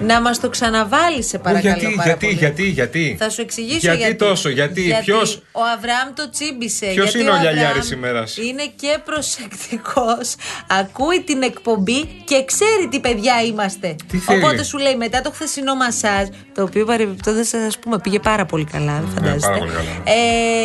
Να 0.00 0.20
μας 0.20 0.40
το 0.40 0.48
ξαναβάλει, 0.48 1.22
σε 1.22 1.38
παρακαλώ. 1.38 1.74
γιατί, 1.78 1.94
πάρα 1.96 2.08
γιατί, 2.08 2.24
πολύ. 2.26 2.38
γιατί, 2.38 2.62
γιατί. 2.68 3.16
Θα 3.18 3.30
σου 3.30 3.40
εξηγήσω 3.40 3.78
γιατί. 3.78 3.98
γιατί. 3.98 4.14
τόσο, 4.14 4.48
γιατί, 4.48 4.94
ποιος- 5.04 5.42
Ο 5.52 5.60
Αβραάμ 5.76 6.12
το 6.14 6.30
τσίμπησε. 6.30 6.86
Ποιος 6.86 7.04
γιατί 7.04 7.18
είναι 7.20 7.30
ο 7.30 7.34
Αβραάμ 7.34 7.54
λιαλιάρης 7.54 7.90
ημέρας; 7.90 8.36
Είναι 8.36 8.62
και 8.76 8.98
προσεκτικός. 9.04 10.34
Ακούει 10.80 11.22
την 11.22 11.42
εκπομπή 11.42 12.04
και 12.24 12.44
ξέρει 12.44 12.88
τι 12.90 13.00
παιδιά 13.00 13.42
είμαστε. 13.46 13.96
Τι 14.10 14.18
θέλει; 14.18 14.38
Οπότε 14.42 14.62
σου 14.64 14.78
λέει 14.78 14.96
μετά 14.96 15.20
το 15.20 15.30
χθεσινό 15.30 15.74
μασάζ, 15.74 16.26
το 16.54 16.62
οποίο 16.62 16.84
παρεμπιπτόντως 16.84 17.48
σα 17.48 17.78
πούμε 17.78 17.98
πήγε 18.02 18.18
πάρα 18.18 18.44
πολύ 18.46 18.64
καλά, 18.64 19.00
δεν 19.00 19.08
φαντάζεστε. 19.14 19.46
πάρα 19.46 19.58
πολύ 19.58 19.70
καλά. 19.70 19.90
Ε, 20.04 20.63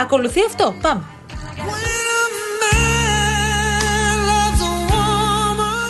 ακολουθεί 0.00 0.40
αυτό. 0.48 0.74
Πάμε. 0.82 1.02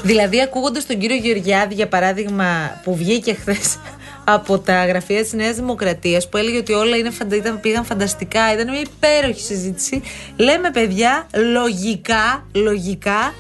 Δηλαδή, 0.03 0.41
ακούγοντας 0.41 0.87
τον 0.87 0.99
κύριο 0.99 1.17
Γεωργιάδη, 1.17 1.75
για 1.75 1.89
παράδειγμα, 1.89 2.81
που 2.85 2.97
βγήκε 2.97 3.35
χθες 3.35 3.77
από 4.25 4.59
τα 4.59 4.87
γραφεία 4.87 5.23
της 5.23 5.33
Νέας 5.33 5.57
Δημοκρατίας, 5.57 6.29
που 6.29 6.37
έλεγε 6.37 6.57
ότι 6.59 6.73
όλα 6.73 6.97
είναι, 6.97 7.11
φαντα- 7.11 7.37
ήταν, 7.37 7.61
πήγαν 7.61 7.85
φανταστικά, 7.85 8.53
ήταν 8.53 8.71
μια 8.71 8.81
υπέροχη 8.81 9.41
συζήτηση. 9.41 10.03
Λέμε, 10.37 10.71
παιδιά, 10.71 11.27
λογικά, 11.53 12.47
λογικά, 12.53 13.35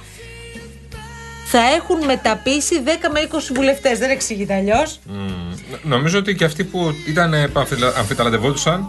θα 1.47 1.59
έχουν 1.77 2.05
μεταπίσει 2.05 2.81
10 2.85 3.11
με 3.13 3.21
20 3.21 3.53
βουλευτές. 3.55 3.99
Δεν 3.99 4.11
εξηγείται 4.11 4.55
αλλιώς. 4.55 4.99
Μμμ. 5.07 5.55
Νομίζω 5.83 6.19
ότι 6.19 6.35
και 6.35 6.45
αυτοί 6.45 6.65
που 6.65 6.95
ήταν 7.09 7.35
ε, 7.35 7.49
που 7.49 7.61
αμφιλα- 7.61 7.95
αμφιταλαντευόντουσαν, 7.99 8.89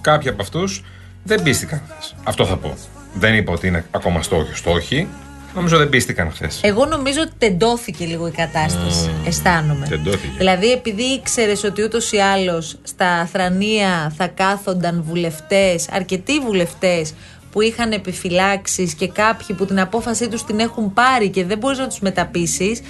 κάποιοι 0.00 0.28
από 0.28 0.42
αυτούς 0.42 0.82
δεν 1.22 1.42
πίστηκαν 1.42 1.82
χθες. 1.88 2.14
Αυτό 2.24 2.46
θα 2.46 2.56
πω. 2.56 2.76
Δεν 3.14 3.34
είπα 3.34 3.52
ότι 3.52 3.66
είναι 3.66 3.84
ακόμα 3.90 4.22
στόχοι. 4.22 4.54
Στόχοι. 4.54 5.08
Νομίζω 5.54 5.76
δεν 5.78 5.88
πίστηκαν 5.88 6.30
χθες. 6.30 6.60
Εγώ 6.62 6.86
νομίζω 6.86 7.20
ότι 7.20 7.32
τεντώθηκε 7.38 8.04
λίγο 8.04 8.26
η 8.26 8.30
κατάσταση. 8.30 9.10
Αισθάνομαι. 9.26 9.86
Τεντώθηκε. 9.88 10.32
Δηλαδή, 10.36 10.72
επειδή 10.72 11.02
ήξερες 11.02 11.64
ότι 11.64 11.82
ούτως 11.82 12.12
ή 12.12 12.16
άλλως 12.16 12.76
στα 12.82 13.28
θρανία 13.32 14.12
θα 14.16 14.26
κάθονταν 14.26 15.02
βουλευτές, 15.06 15.88
αρκετοί 15.90 16.38
βουλευτές 16.38 17.14
που 17.52 17.60
είχαν 17.60 17.92
επιφυλάξεις 17.92 18.94
και 18.94 19.08
κάποιοι 19.08 19.56
που 19.56 19.66
την 19.66 19.80
απόφασή 19.80 20.28
τους 20.28 20.44
την 20.44 20.58
έχουν 20.58 20.92
πάρει 20.92 21.28
και 21.28 21.44
δεν 21.44 21.58
μπορείς 21.58 21.78
να 21.78 21.88
τους 21.88 22.00
μεταπίσεις. 22.00 22.80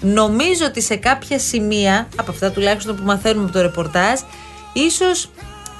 Νομίζω 0.00 0.64
ότι 0.66 0.82
σε 0.82 0.96
κάποια 0.96 1.38
σημεία, 1.38 2.08
από 2.16 2.30
αυτά 2.30 2.50
τουλάχιστον 2.50 2.96
που 2.96 3.02
μαθαίνουμε 3.02 3.44
από 3.44 3.52
το 3.52 3.60
ρεπορτάζ, 3.60 4.20
ίσως 4.72 5.30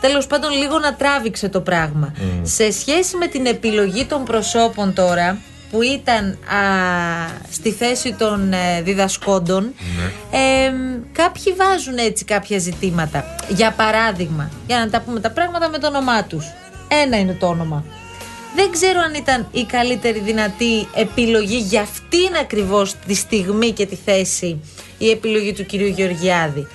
τέλος 0.00 0.26
πάντων 0.26 0.50
λίγο 0.50 0.78
να 0.78 0.94
τράβηξε 0.94 1.48
το 1.48 1.60
πράγμα. 1.60 2.14
Σε 2.42 2.72
σχέση 2.72 3.16
με 3.16 3.26
την 3.26 3.46
επιλογή 3.46 4.04
των 4.04 4.24
προσώπων 4.24 4.94
τώρα, 4.94 5.38
που 5.70 5.82
ήταν 5.82 6.24
α, 6.26 6.38
στη 7.50 7.72
θέση 7.72 8.14
των 8.18 8.52
ε, 8.52 8.82
διδασκόντων, 8.82 9.74
ε, 10.30 10.72
κάποιοι 11.12 11.52
βάζουν 11.52 11.96
έτσι 11.98 12.24
κάποια 12.24 12.58
ζητήματα. 12.58 13.24
Για 13.48 13.72
παράδειγμα, 13.72 14.50
για 14.66 14.78
να 14.78 14.90
τα 14.90 15.00
πούμε 15.00 15.20
τα 15.20 15.30
πράγματα 15.30 15.68
με 15.68 15.78
το 15.78 15.86
όνομά 15.86 16.24
τους. 16.24 16.46
Ένα 17.02 17.18
είναι 17.18 17.32
το 17.32 17.46
όνομα. 17.46 17.84
Δεν 18.54 18.70
ξέρω 18.70 19.00
αν 19.00 19.14
ήταν 19.14 19.48
η 19.52 19.64
καλύτερη 19.64 20.18
δυνατή 20.18 20.86
επιλογή 20.94 21.56
για 21.56 21.80
αυτήν 21.80 22.36
ακριβώς 22.40 22.94
τη 23.06 23.14
στιγμή 23.14 23.70
και 23.70 23.86
τη 23.86 23.96
θέση 24.04 24.60
η 24.98 25.10
επιλογή 25.10 25.52
του 25.52 25.66
κυρίου 25.66 25.86
Γεωργιάδη. 25.86 26.66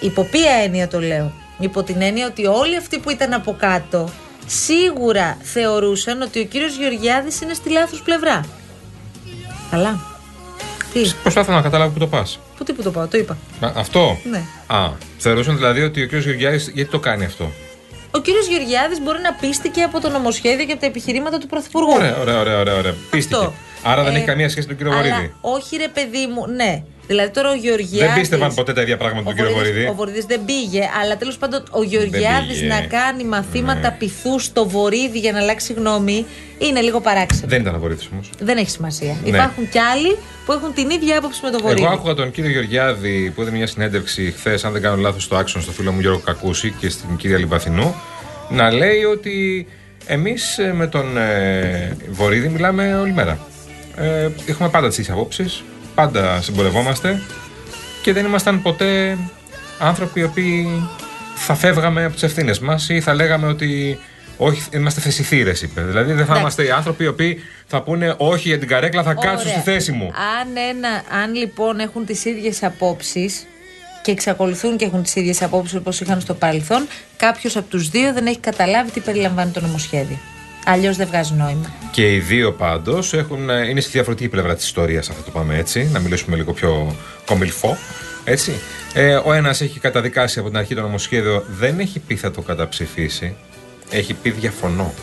Υπό 0.00 0.22
ποια 0.22 0.52
έννοια 0.64 0.88
το 0.88 1.00
λέω; 1.00 1.32
Υπό 1.60 1.82
την 1.82 2.02
έννοια 2.02 2.26
ότι 2.26 2.46
όλοι 2.46 2.76
αυτοί 2.76 2.98
που 2.98 3.10
ήταν 3.10 3.32
από 3.32 3.56
κάτω 3.58 4.08
σίγουρα 4.46 5.36
θεωρούσαν 5.42 6.22
ότι 6.22 6.40
ο 6.40 6.44
κύριος 6.44 6.76
Γεωργιάδης 6.76 7.40
είναι 7.40 7.54
στη 7.54 7.70
λάθος 7.70 8.02
πλευρά. 8.02 8.44
Καλά. 9.70 10.00
Τι, 10.92 11.12
Προσπάθω 11.22 11.52
να 11.52 11.60
καταλάβω 11.60 11.90
που 11.92 11.98
το 11.98 12.06
πας. 12.06 12.38
που 12.56 12.64
τι 12.64 12.72
που 12.72 12.82
το 12.82 12.90
πάω, 12.90 13.06
το 13.06 13.18
είπα. 13.18 13.36
Αυτό; 13.60 14.18
Ναι. 14.30 14.42
Α, 14.66 14.90
θεωρούσαν 15.18 15.56
δηλαδή 15.56 15.82
ότι 15.82 16.02
ο 16.02 16.06
κ. 16.08 16.14
Γεωργιάδης 16.14 16.70
γιατί 16.74 16.90
το 16.90 16.98
κάνει 16.98 17.24
αυτό; 17.24 17.50
Ο 18.10 18.18
κύριος 18.18 18.46
Γεωργιάδης 18.46 19.00
μπορεί 19.00 19.20
να 19.22 19.32
πίστηκε 19.34 19.82
από 19.82 20.00
το 20.00 20.08
νομοσχέδιο 20.10 20.64
και 20.66 20.72
από 20.72 20.80
τα 20.80 20.86
επιχειρήματα 20.86 21.38
του 21.38 21.46
Πρωθυπουργού. 21.46 21.92
Ωραία, 21.92 22.16
ωραία, 22.18 22.38
ωραία. 22.40 22.58
ωραία, 22.60 22.74
ωραία. 22.76 22.94
Πίστηκε. 23.10 23.50
Άρα 23.82 24.02
δεν 24.02 24.14
Ε, 24.14 24.16
έχει 24.16 24.26
καμία 24.26 24.48
σχέση 24.48 24.66
με 24.68 24.74
τον 24.74 24.84
κύριο 24.84 24.98
Αλλά 25.00 25.14
Βορύδη. 25.14 25.34
όχι 25.40 25.76
ρε 25.76 25.88
παιδί 25.88 26.26
μου, 26.26 26.46
ναι. 26.46 26.82
Δηλαδή 27.10 27.30
τώρα 27.30 27.50
ο 27.50 27.54
Γεωργιάδης... 27.54 27.98
Δεν 28.12 28.20
πίστευαν 28.20 28.54
ποτέ 28.54 28.72
τα 28.72 28.80
ίδια 28.82 28.96
πράγματα 28.96 29.22
με 29.22 29.26
τον 29.28 29.36
κύριο 29.38 29.56
Βορύδης- 29.56 29.72
Βορύδη. 29.74 29.90
Ο 29.90 29.94
Βορύδης 29.94 30.24
δεν 30.24 30.40
πήγε, 30.44 30.82
αλλά 31.02 31.16
τέλος 31.16 31.36
πάντων 31.36 31.62
ο 31.70 31.82
Γεωργιάδης 31.82 32.58
πήγε. 32.58 32.66
να 32.74 32.80
κάνει 32.80 33.24
μαθήματα 33.24 33.88
Ναι. 33.90 33.96
πυθού 33.98 34.38
στο 34.38 34.68
Βορύδη 34.68 35.18
για 35.18 35.32
να 35.32 35.38
αλλάξει 35.38 35.72
γνώμη 35.72 36.26
είναι 36.58 36.80
λίγο 36.80 37.00
παράξενο. 37.00 37.46
Δεν 37.48 37.60
ήταν 37.60 37.74
ο 37.74 37.78
Βορύδης 37.78 38.08
όμως. 38.12 38.30
Δεν 38.40 38.56
έχει 38.56 38.70
σημασία. 38.70 39.16
Ναι. 39.22 39.28
Υπάρχουν 39.28 39.68
κι 39.68 39.78
άλλοι 39.78 40.16
που 40.46 40.52
έχουν 40.52 40.74
την 40.74 40.90
ίδια 40.90 41.18
άποψη 41.18 41.40
με 41.44 41.50
τον 41.50 41.60
Βορύδη. 41.62 41.82
Εγώ 41.82 41.92
άκουγα 41.92 42.14
τον 42.14 42.30
κύριο 42.30 42.50
Γεωργιάδη 42.50 43.32
που 43.34 43.40
έδινε 43.40 43.56
μια 43.56 43.66
συνέντευξη 43.66 44.34
χθες, 44.36 44.64
αν 44.64 44.72
δεν 44.72 44.82
κάνω 44.82 44.96
λάθος, 44.96 45.22
στο 45.22 45.36
Άξον, 45.36 45.62
στο 45.62 45.72
φίλο 45.72 45.92
μου 45.92 46.00
Γιώργο 46.00 46.18
Κακούση 46.24 46.74
και 46.80 46.88
στην 46.88 47.16
κυρία 47.16 47.38
Λιμπαθινού, 47.38 47.94
να 48.50 48.70
λέει 48.72 49.04
ότι 49.04 49.66
εμείς 50.06 50.58
με 50.74 50.86
τον 50.86 51.16
ε, 51.16 51.96
Βορύδη 52.10 52.48
μιλάμε 52.48 52.94
όλη 52.94 53.12
μέρα. 53.12 53.38
Ε, 53.96 54.28
έχουμε 54.46 54.68
πάντα 54.68 54.88
τις 54.88 54.98
ίδιες 54.98 55.14
απόψεις, 55.16 55.62
πάντα 55.94 56.42
συμπορευόμαστε 56.42 57.22
και 58.02 58.12
δεν 58.12 58.24
ήμασταν 58.24 58.62
ποτέ 58.62 59.18
άνθρωποι 59.78 60.20
οι 60.20 60.24
οποίοι 60.24 60.88
θα 61.34 61.54
φεύγαμε 61.54 62.04
από 62.04 62.14
τις 62.14 62.22
ευθύνες 62.22 62.58
μας 62.58 62.88
ή 62.88 63.00
θα 63.00 63.14
λέγαμε 63.14 63.46
ότι 63.46 63.98
όχι, 64.36 64.62
είμαστε 64.72 65.00
θεσιθήρε, 65.00 65.52
είπε. 65.62 65.80
Δηλαδή 65.80 66.06
δεν 66.06 66.16
θα 66.16 66.22
Εντάξει. 66.22 66.40
είμαστε 66.40 66.64
οι 66.64 66.70
άνθρωποι 66.70 67.04
οι 67.04 67.06
οποίοι 67.06 67.40
θα 67.66 67.82
πούνε 67.82 68.14
όχι 68.18 68.48
για 68.48 68.58
την 68.58 68.68
καρέκλα, 68.68 69.02
θα 69.02 69.14
κάτσω 69.14 69.48
Ωραία. 69.48 69.52
στη 69.52 69.70
θέση 69.70 69.92
μου. 69.92 70.06
Αν, 70.06 70.56
ένα, 70.70 71.02
αν 71.22 71.34
λοιπόν 71.34 71.78
έχουν 71.78 72.06
τις 72.06 72.24
ίδιες 72.24 72.62
απόψεις 72.62 73.46
και 74.02 74.10
εξακολουθούν 74.10 74.76
και 74.76 74.84
έχουν 74.84 75.02
τις 75.02 75.14
ίδιες 75.16 75.42
απόψεις 75.42 75.76
όπως 75.76 76.00
είχαν 76.00 76.20
στο 76.20 76.34
παρελθόν, 76.34 76.86
κάποιος 77.16 77.56
από 77.56 77.68
τους 77.68 77.88
δύο 77.88 78.12
δεν 78.12 78.26
έχει 78.26 78.38
καταλάβει 78.38 78.90
τι 78.90 79.00
περιλαμβάνει 79.00 79.50
το 79.50 79.60
νομοσχέδιο. 79.60 80.18
Αλλιώς 80.64 80.96
δεν 80.96 81.06
βγάζει 81.06 81.34
νόημα. 81.34 81.72
Και 81.90 82.14
οι 82.14 82.18
δύο 82.18 82.52
πάντως 82.52 83.12
είναι 83.70 83.80
στη 83.80 83.90
διαφορετική 83.90 84.28
πλευρά 84.28 84.54
της 84.54 84.64
ιστορίας, 84.64 85.10
αυτό 85.10 85.22
το 85.22 85.30
πάμε 85.30 85.58
έτσι. 85.58 85.88
Να 85.92 85.98
μιλήσουμε 85.98 86.36
λίγο 86.36 86.52
πιο 86.52 86.96
κομιλφό. 87.24 87.76
Έτσι. 88.24 88.52
Ε, 88.92 89.14
ο 89.24 89.32
ένας 89.32 89.60
έχει 89.60 89.80
καταδικάσει 89.80 90.38
από 90.38 90.48
την 90.48 90.58
αρχή 90.58 90.74
το 90.74 90.80
νομοσχέδιο, 90.80 91.44
δεν 91.48 91.78
έχει 91.80 91.98
πει 91.98 92.16
θα 92.16 92.30
το 92.30 92.40
καταψηφίσει. 92.40 93.36
Έχει 93.90 94.14
πει 94.14 94.30
διαφωνώ. 94.30 94.94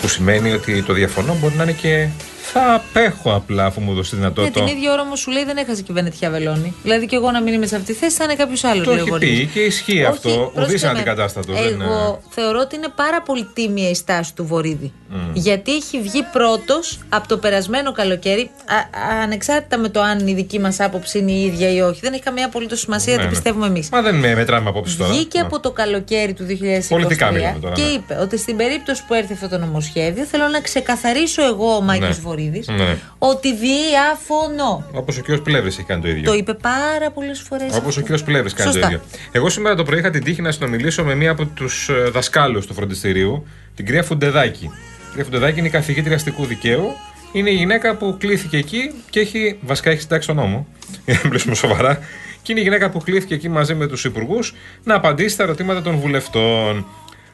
Που 0.00 0.08
σημαίνει 0.08 0.52
ότι 0.52 0.82
το 0.82 0.92
διαφωνώ 0.92 1.36
μπορεί 1.40 1.54
να 1.54 1.62
είναι 1.62 1.72
και 1.72 2.08
θα 2.52 2.74
απέχω 2.74 3.34
απλά 3.34 3.64
αφού 3.64 3.80
μου 3.80 3.94
δώσει 3.94 4.10
τη 4.10 4.16
Και 4.16 4.22
δυνατότητα. 4.22 4.64
την 4.64 4.76
ίδια 4.76 4.92
ώρα 4.92 5.02
όμως 5.02 5.20
σου 5.20 5.30
λέει 5.30 5.44
δεν 5.44 5.56
έχασε 5.56 5.82
και 5.82 5.90
η 5.92 5.94
Βενετιά 5.94 6.30
Βελώνη. 6.30 6.74
Δηλαδή 6.82 7.06
και 7.06 7.16
εγώ 7.16 7.30
να 7.30 7.40
μην 7.42 7.54
είμαι 7.54 7.66
σε 7.66 7.76
αυτή 7.76 7.92
τη 7.92 7.98
θέση 7.98 8.16
θα 8.16 8.24
είναι 8.24 8.34
κάποιος 8.34 8.64
άλλος. 8.64 8.84
Το 8.86 8.92
έχει 8.92 9.10
πει 9.18 9.50
και 9.52 9.60
ισχύει 9.60 10.04
αυτό. 10.04 10.30
Ουδής 10.30 10.50
πρόσεξε 10.54 10.86
με. 10.86 10.92
αντικατάστατος. 10.92 11.60
δεν 11.60 11.72
είναι- 11.72 11.84
Εγώ 11.84 12.20
θεωρώ 12.28 12.58
ότι 12.60 12.76
είναι 12.76 12.88
πάρα 12.96 13.22
πολύ 13.22 13.44
τίμια 13.54 13.90
η 13.90 13.94
στάση 13.94 14.34
του 14.34 14.46
Βορύδη. 14.46 14.92
Γιατί 15.32 15.74
έχει 15.74 16.00
βγει 16.00 16.22
πρώτος 16.32 16.98
από 17.08 17.28
το 17.28 17.38
περασμένο 17.38 17.92
καλοκαίρι, 17.92 18.50
α- 18.66 19.22
ανεξάρτητα 19.22 19.78
με 19.78 19.88
το 19.88 20.00
αν 20.00 20.26
η 20.28 20.34
δική 20.34 20.60
μας 20.60 20.80
άποψη 20.80 21.18
είναι 21.18 21.30
η 21.32 21.44
ίδια 21.44 21.70
ή 21.72 21.80
όχι. 21.80 22.00
Δεν 22.02 22.12
έχει 22.12 22.22
καμία 22.22 22.46
απολύτως 22.46 22.80
σημασία, 22.80 23.12
Ναι, 23.12 23.18
δεν 23.18 23.28
ναι. 23.28 23.32
πιστεύουμε 23.34 23.66
εμείς. 23.66 23.88
Μα 23.88 24.02
δεν 24.02 24.14
με 24.14 24.34
μετράμε 24.34 24.68
απόψη 24.68 24.96
τώρα. 24.96 25.10
Βγήκε 25.12 25.38
Ναι. 25.38 25.44
από 25.46 25.60
το 25.60 25.70
καλοκαίρι 25.70 26.32
του 26.34 26.44
2023 26.44 26.88
Πολιτικά 26.88 27.30
μιλάμε 27.30 27.58
τώρα, 27.60 27.74
και 27.74 27.82
ναι. 27.82 27.88
είπε 27.88 28.18
ότι 28.20 28.38
στην 28.38 28.56
περίπτωση 28.56 29.02
που 29.06 29.14
έρθει 29.14 29.32
αυτό 29.32 29.48
το 29.48 29.58
νομοσχέδιο, 29.58 30.24
θέλω 30.24 30.48
να 30.48 30.60
ξεκαθαρίσω 30.60 31.44
εγώ, 31.44 31.74
ο 31.76 31.80
Μάικος 31.80 32.08
Ναι. 32.08 32.14
Βορύδη, 32.36 32.64
Ναι. 32.76 32.96
ότι 33.18 33.48
διαφωνώ. 33.56 34.84
Όπως 34.92 35.18
ο 35.18 35.22
κ. 35.22 35.36
Πλεύρης 35.42 35.78
έχει 35.78 35.86
κάνει 35.86 36.02
το 36.02 36.08
ίδιο. 36.08 36.22
Το 36.22 36.34
είπε 36.34 36.54
πάρα 36.54 37.10
πολλές 37.10 37.40
φορές. 37.40 37.76
Όπως 37.76 37.96
ο 37.96 38.02
κ. 38.02 38.06
Πλεύρης 38.24 38.52
κάνει 38.52 38.70
το 38.70 38.72
Σωστά. 38.78 38.86
ίδιο. 38.86 39.00
Εγώ 39.32 39.48
σήμερα 39.48 39.74
το 39.74 39.82
πρωί 39.82 39.98
είχα 39.98 40.10
την 40.10 40.24
τύχη 40.24 40.42
να 40.42 40.50
συνομιλήσω 40.52 41.04
με 41.04 41.14
μία 41.14 41.30
από 41.30 41.44
τους 41.46 41.90
δασκάλους 42.12 42.66
του 42.66 42.74
φροντιστηρίου, 42.74 43.46
την 43.74 43.84
κυρία 43.84 44.02
Φουντεδάκη. 44.02 44.64
Η 44.64 45.08
κυρία 45.10 45.24
Φουντεδάκη 45.24 45.58
είναι 45.58 45.68
η 45.68 45.70
καθηγήτρια 45.70 46.14
αστικού 46.14 46.44
δικαίου. 46.44 46.92
Είναι 47.32 47.50
η 47.50 47.54
γυναίκα 47.54 47.96
που 47.96 48.16
κλήθηκε 48.18 48.56
εκεί 48.56 48.90
και 49.10 49.20
έχει. 49.20 49.58
Βασικά 49.60 49.90
έχει 49.90 50.00
συντάξει 50.00 50.26
τον 50.26 50.36
νόμο. 50.36 50.66
Για 51.04 51.14
να 51.22 51.28
μιλήσουμε 51.28 51.54
σοβαρά. 51.54 51.98
Και 52.42 52.52
είναι 52.52 52.60
η 52.60 52.64
γυναίκα 52.64 52.90
που 52.90 53.00
κλήθηκε 53.00 53.34
εκεί 53.34 53.48
μαζί 53.48 53.74
με 53.74 53.86
τους 53.86 54.04
υπουργούς 54.04 54.54
να 54.84 54.94
απαντήσει 54.94 55.28
στα 55.28 55.42
ερωτήματα 55.42 55.82
των 55.82 55.96
βουλευτών. 55.96 56.86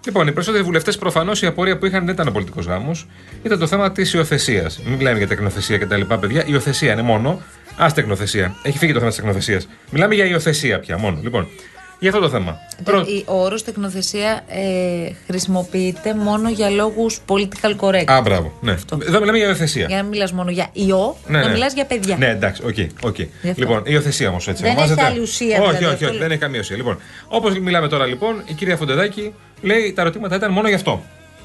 Λοιπόν, 0.07 0.27
οι 0.27 0.33
περισσότεροι 0.33 0.65
βουλευτές 0.65 0.99
προφανώς 0.99 1.43
η 1.43 1.47
απορία 1.47 1.79
που 1.79 1.87
είχαν 1.87 2.05
δεν 2.05 2.15
ήταν 2.15 2.29
ο 2.29 2.31
πολιτικός 2.31 2.67
γάμος, 2.67 3.07
ήταν 3.43 3.59
το 3.59 3.67
θέμα 3.67 3.93
της 3.93 4.13
υιοθεσίας. 4.13 4.81
Μην 4.85 4.95
μιλάμε 4.95 5.19
για 5.19 5.27
τεκνοθεσία 5.29 5.79
κτλ. 5.79 6.01
Παιδιά, 6.21 6.41
η 6.41 6.47
υιοθεσία 6.49 6.93
είναι 6.93 7.03
μόνο. 7.03 7.41
Α 7.77 7.87
τεκνοθεσία. 7.95 8.55
Έχει 8.63 8.79
φύγει 8.79 8.93
το 8.93 8.99
θέμα 8.99 9.11
της 9.11 9.19
τεκνοθεσίας. 9.19 9.69
Μιλάμε 9.91 10.15
για 10.15 10.25
υιοθεσία 10.25 10.81
πια 10.81 10.99
μόνο. 10.99 11.19
Λοιπόν, 11.23 11.49
για 11.99 12.11
αυτό 12.11 12.23
το 12.23 12.29
θέμα. 12.29 12.57
Πρώτο- 12.85 13.11
Η- 13.11 13.25
Ο 13.27 13.43
όρος 13.43 13.65
τεκνοθεσία 13.65 14.45
ε, 14.49 15.13
χρησιμοποιείται 15.27 16.15
μόνο 16.15 16.49
για 16.51 16.71
λόγους 16.71 17.21
political 17.29 17.77
correct. 17.81 18.05
Α, 18.07 18.21
μπράβο. 18.21 18.53
Ναι. 18.61 18.75
Εδώ 19.07 19.19
μιλάμε 19.21 19.39
για 19.39 19.47
υιοθεσία. 19.47 19.87
Για 19.87 19.97
να 19.97 20.03
μην 20.03 20.11
μιλάς 20.13 20.33
μόνο 20.33 20.51
για 20.51 20.69
υιό, 20.73 21.17
Ναι, 21.27 21.39
να 21.39 21.47
ναι. 21.47 21.53
μιλάς 21.53 21.73
για 21.73 21.85
παιδιά. 21.87 22.17
Ναι, 22.17 22.27
εντάξει, 22.29 22.63
οκ. 22.65 22.75
οκ. 23.05 23.17
Γι' 23.19 23.29
αυτό. 23.49 23.53
Λοιπόν, 23.57 23.79
η 23.79 23.83
υιοθεσία 23.87 24.29
όμως 24.29 24.49
έτσι. 24.49 24.63
Δεν 24.63 24.71
ονομάζεται. 24.71 25.01
έχει 25.01 25.11
άλλη 25.11 25.21
ουσία, 25.21 25.47
Όχι, 25.47 25.57
δηλαδή, 25.57 25.85
όχι, 25.85 25.93
αυτό 25.93 26.05
όχι, 26.07 26.13
λέω. 26.15 26.23
δεν 26.23 26.31
έχει 26.31 26.41
καμία 26.41 26.61
ουσία. 26.61 26.77
Λοιπόν, 26.77 26.99
όπως 27.29 27.59
μιλάμε 27.59 27.89
τώρα 27.89 28.07
λοιπόν, 28.07 28.43
η 28.47 28.53
κυρία 28.53 28.77
Φοντεδάκη 28.77 29.35
λέει 29.63 29.93
τα 29.93 30.01
ερωτήματα 30.01 30.37
ήταν 30.37 30.53
μόνο 30.53 30.69
γι' 30.69 30.75
αυτό. 30.75 31.03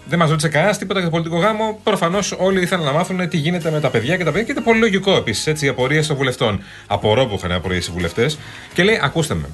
Δεν 0.09 0.19
μας 0.19 0.29
ρώτησε 0.29 0.47
κανένας 0.47 0.77
τίποτα 0.77 1.00
για 1.00 1.09
το 1.09 1.15
πολιτικό 1.15 1.41
γάμο. 1.41 1.79
Προφανώς 1.83 2.36
όλοι 2.38 2.62
ήθελαν 2.62 2.86
να 2.86 2.91
μάθουν 2.91 3.29
τι 3.29 3.38
γίνεται 3.38 3.71
με 3.71 3.79
τα 3.79 3.89
παιδιά 3.89 4.17
και 4.17 4.24
τα 4.24 4.31
παιδιά. 4.31 4.45
Και 4.45 4.51
ήταν 4.51 4.63
πολύ 4.63 4.79
λογικό 4.79 5.15
επίσης 5.15 5.47
έτσι 5.47 5.65
οι 5.65 5.69
απορίες 5.69 6.07
των 6.07 6.15
βουλευτών. 6.15 6.62
Απορώ 6.88 7.25
που 7.25 7.36
είχαν 7.36 7.51
απορίες 7.51 7.88
οι 7.88 7.91
βουλευτές. 7.91 8.38
Και 8.74 8.83
λέει, 8.83 9.00
ακούστε 9.03 9.33
με, 9.33 9.50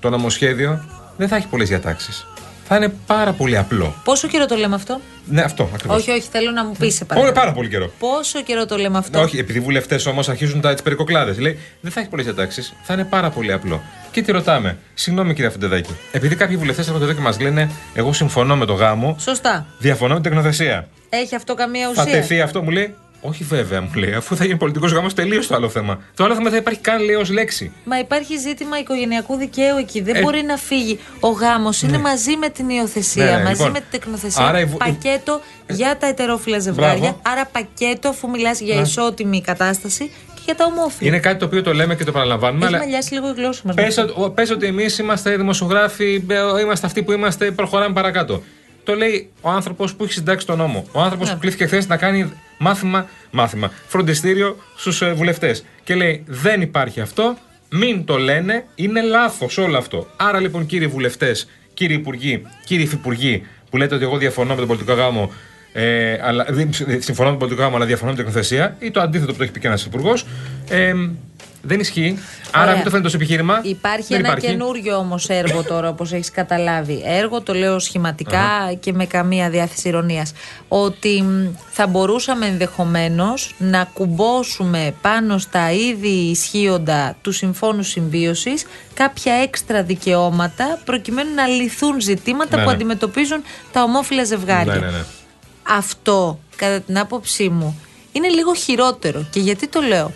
το 0.00 0.10
νομοσχέδιο 0.10 0.84
δεν 1.16 1.28
θα 1.28 1.36
έχει 1.36 1.46
πολλές 1.46 1.68
διατάξεις. 1.68 2.26
Θα 2.64 2.76
είναι 2.76 2.94
πάρα 3.06 3.32
πολύ 3.32 3.56
απλό. 3.56 3.94
Πόσο 4.04 4.28
καιρό 4.28 4.46
το 4.46 4.56
λέμε 4.56 4.74
αυτό, 4.74 5.00
Ναι, 5.30 5.40
αυτό 5.42 5.70
ακριβώς. 5.74 5.96
Όχι, 5.96 6.10
όχι, 6.10 6.28
θέλω 6.32 6.50
να 6.50 6.64
μου 6.64 6.72
πεις 6.78 6.94
σε 6.94 7.02
Όλο 7.02 7.08
παρακαλώ. 7.08 7.32
πάρα 7.32 7.52
πολύ 7.52 7.68
καιρό. 7.68 7.90
Πόσο 7.98 8.42
καιρό 8.42 8.66
το 8.66 8.76
λέμε 8.76 8.98
αυτό; 8.98 9.20
Όχι, 9.20 9.38
επειδή 9.38 9.58
οι 9.58 9.62
βουλευτές 9.62 10.06
όμως 10.06 10.28
αρχίζουν 10.28 10.60
τα, 10.60 10.72
τις 10.72 10.82
περικοκλάδες. 10.82 11.38
Λέει, 11.38 11.58
δεν 11.80 11.92
θα 11.92 12.00
έχει 12.00 12.08
πολλές 12.08 12.24
διατάξεις, 12.24 12.74
θα 12.82 12.94
είναι 12.94 13.04
πάρα 13.04 13.30
πολύ 13.30 13.52
απλό. 13.52 13.82
Και 14.10 14.22
τι 14.22 14.32
ρωτάμε, 14.32 14.78
συγγνώμη 14.94 15.34
κυρία 15.34 15.50
Φεντεδάκη, 15.50 15.96
επειδή 16.12 16.34
κάποιοι 16.36 16.56
βουλευτές 16.56 16.86
έρχονται 16.86 17.04
εδώ 17.04 17.12
και 17.14 17.20
μας 17.20 17.40
λένε, 17.40 17.70
Εγώ 17.94 18.12
συμφωνώ 18.12 18.56
με 18.56 18.64
το 18.64 18.72
γάμο, 18.72 19.16
Σωστά. 19.20 19.66
διαφωνώ 19.78 20.14
με 20.14 20.20
την 20.20 20.30
τεκνοθεσία. 20.30 20.88
Έχει 21.08 21.34
αυτό 21.34 21.54
καμία 21.54 21.90
Θα 21.94 22.02
ουσία; 22.02 22.12
τεθεί 22.12 22.40
αυτό, 22.40 22.62
μου 22.62 22.70
λέει. 22.70 22.94
Όχι, 23.20 23.44
βέβαια, 23.44 23.80
μου 23.80 23.90
λέει, 23.96 24.12
αφού 24.12 24.36
θα 24.36 24.44
γίνει 24.44 24.56
πολιτικός 24.58 24.92
γάμος, 24.92 25.14
τελείως 25.14 25.46
το 25.46 25.54
άλλο 25.54 25.68
θέμα. 25.68 25.98
Το 26.16 26.24
άλλο 26.24 26.32
θέμα 26.32 26.44
δεν 26.44 26.52
θα 26.52 26.58
υπάρχει 26.58 26.80
καν, 26.80 27.02
λέει, 27.04 27.14
ως 27.14 27.30
λέξη. 27.30 27.72
Μα 27.84 27.98
υπάρχει 27.98 28.36
ζήτημα 28.38 28.78
οικογενειακού 28.78 29.36
δικαίου 29.36 29.76
εκεί. 29.76 30.00
Δεν 30.00 30.14
Ε, 30.16 30.20
μπορεί 30.20 30.42
να 30.42 30.56
φύγει. 30.56 30.98
Ο 31.20 31.28
γάμος 31.28 31.82
είναι 31.82 31.98
μαζί 31.98 32.36
με 32.36 32.48
την 32.48 32.68
υιοθεσία, 32.68 33.24
Ναι, 33.24 33.30
ναι, 33.30 33.36
μαζί 33.36 33.48
λοιπόν, 33.50 33.70
με 33.70 33.78
την 33.78 33.88
τεκνοθεσία. 33.90 34.46
άρα 34.46 34.60
η 34.60 34.64
βου- 34.64 34.78
Πακέτο 34.78 35.40
για 35.70 35.96
τα 35.96 36.06
ετερόφιλα 36.06 36.58
ζευγάρια. 36.58 36.98
Μπράβο. 36.98 37.20
Άρα 37.22 37.46
πακέτο 37.52 38.08
αφού 38.08 38.30
μιλάς 38.30 38.60
για 38.60 38.74
Ναι. 38.74 38.80
ισότιμη 38.80 39.40
κατάσταση 39.40 40.10
και 40.34 40.40
για 40.44 40.54
τα 40.54 40.64
ομόφυλα. 40.64 41.08
Είναι 41.08 41.18
κάτι 41.18 41.38
το 41.38 41.44
οποίο 41.44 41.62
το 41.62 41.72
λέμε 41.74 41.94
και 41.94 42.04
το 42.04 42.12
παραλαμβάνουμε, 42.12 42.64
Έχει 42.64 42.74
αλλά 42.74 42.84
μαλλιάσει 42.84 43.12
λίγο 43.14 43.28
η 43.28 43.32
γλώσσα 43.36 43.62
μας. 43.64 43.74
Πες, 43.74 43.98
ότι- 43.98 44.12
πες 44.34 44.50
ότι 44.50 44.66
εμείς 44.66 44.98
είμαστε 44.98 45.36
δημοσιογράφοι, 45.36 46.24
ε, 46.56 46.60
είμαστε 46.60 46.86
αυτοί 46.86 47.02
που 47.02 47.12
είμαστε, 47.12 47.50
προχωράμε 47.50 47.94
παρακάτω. 47.94 48.42
Το 48.84 48.94
λέει 48.94 49.30
ο 49.40 49.50
άνθρωπος 49.50 49.94
που 49.94 50.04
έχει 50.04 50.12
συντάξει 50.12 50.46
τον 50.46 50.58
νόμο. 50.58 50.84
Ο 50.92 51.00
άνθρωπος 51.00 51.28
Ναι. 51.28 51.34
που 51.34 51.40
κλήθηκε 51.40 51.66
χθες 51.66 51.86
να 51.86 51.96
κάνει 51.96 52.32
μάθημα, 52.58 53.08
μάθημα, 53.30 53.72
φροντιστήριο 53.86 54.56
στους 54.76 55.02
ε, 55.02 55.12
βουλευτές. 55.12 55.64
Και 55.84 55.94
λέει: 55.94 56.24
Δεν 56.26 56.60
υπάρχει 56.60 57.00
αυτό, 57.00 57.36
μην 57.70 58.04
το 58.04 58.16
λένε, 58.18 58.66
είναι 58.74 59.02
λάθος 59.02 59.58
όλο 59.58 59.78
αυτό. 59.78 60.06
Άρα 60.16 60.40
λοιπόν, 60.40 60.66
κύριοι 60.66 60.86
βουλευτές, 60.86 61.48
κύριοι 61.74 61.94
υπουργοί, 61.94 62.42
κύριοι 62.64 62.82
υφυπουργοί, 62.82 63.46
που 63.70 63.76
λέτε 63.76 63.94
ότι 63.94 64.04
εγώ 64.04 64.16
διαφωνώ 64.16 64.50
με 64.50 64.58
τον 64.58 64.66
πολιτικό 64.66 64.92
γάμο, 64.94 65.32
ε, 65.80 66.18
αλλά, 66.22 66.46
δεν- 66.48 66.70
συμφωνώ 66.98 67.30
με 67.30 67.30
τον 67.30 67.38
πολιτικό 67.38 67.62
γάμο, 67.62 67.76
αλλά 67.76 67.86
διαφωνώ 67.86 68.10
με 68.10 68.16
την 68.16 68.26
εκνοθεσία, 68.26 68.76
ή 68.78 68.90
το 68.90 69.00
αντίθετο 69.00 69.32
που 69.32 69.38
το 69.38 69.42
έχει 69.44 69.52
πει 69.52 69.60
και 69.60 69.66
ένας 69.66 69.84
υπουργός. 69.84 70.26
Ε, 70.68 70.92
δεν 71.62 71.80
ισχύει. 71.80 72.18
Άρα 72.50 72.62
Ωραία. 72.62 72.74
μην 72.74 72.84
το 72.84 72.90
φαίνεται 72.90 73.08
ως 73.08 73.14
επιχείρημα. 73.14 73.60
Υπάρχει 73.62 74.06
Δεν 74.16 74.24
ένα 74.24 74.38
καινούριο 74.40 74.96
όμως 74.96 75.28
έργο 75.28 75.62
τώρα, 75.62 75.88
όπως 75.88 76.12
έχεις 76.12 76.30
καταλάβει. 76.30 77.02
Έργο, 77.06 77.40
το 77.40 77.54
λέω 77.54 77.78
σχηματικά 77.78 78.72
και 78.80 78.92
με 78.92 79.06
καμία 79.06 79.50
διάθεση 79.50 79.88
ηρωνίας. 79.88 80.32
Ότι 80.68 81.22
μ, 81.22 81.46
θα 81.70 81.86
μπορούσαμε 81.86 82.46
ενδεχομένως 82.46 83.54
να 83.58 83.88
κουμπώσουμε 83.92 84.94
πάνω 85.00 85.38
στα 85.38 85.72
ήδη 85.72 86.08
ισχύοντα 86.08 87.16
του 87.22 87.32
Συμφώνου 87.32 87.82
Συμβίωση 87.82 88.52
κάποια 88.94 89.32
έξτρα 89.34 89.82
δικαιώματα 89.82 90.78
προκειμένου 90.84 91.34
να 91.34 91.46
λυθούν 91.46 92.00
ζητήματα 92.00 92.56
Ναι, 92.56 92.62
που 92.62 92.68
ναι. 92.68 92.74
αντιμετωπίζουν 92.74 93.42
τα 93.72 93.82
ομόφυλα 93.82 94.24
ζευγάρια. 94.24 94.72
Ναι, 94.74 94.78
ναι, 94.78 94.86
ναι. 94.90 95.02
Αυτό, 95.68 96.38
κατά 96.56 96.80
την 96.80 96.98
άποψή 96.98 97.48
μου, 97.48 97.80
είναι 98.12 98.28
λίγο 98.28 98.54
χειρότερο. 98.54 99.26
Και 99.30 99.40
γιατί 99.40 99.68
το 99.68 99.80
λέω; 99.80 100.12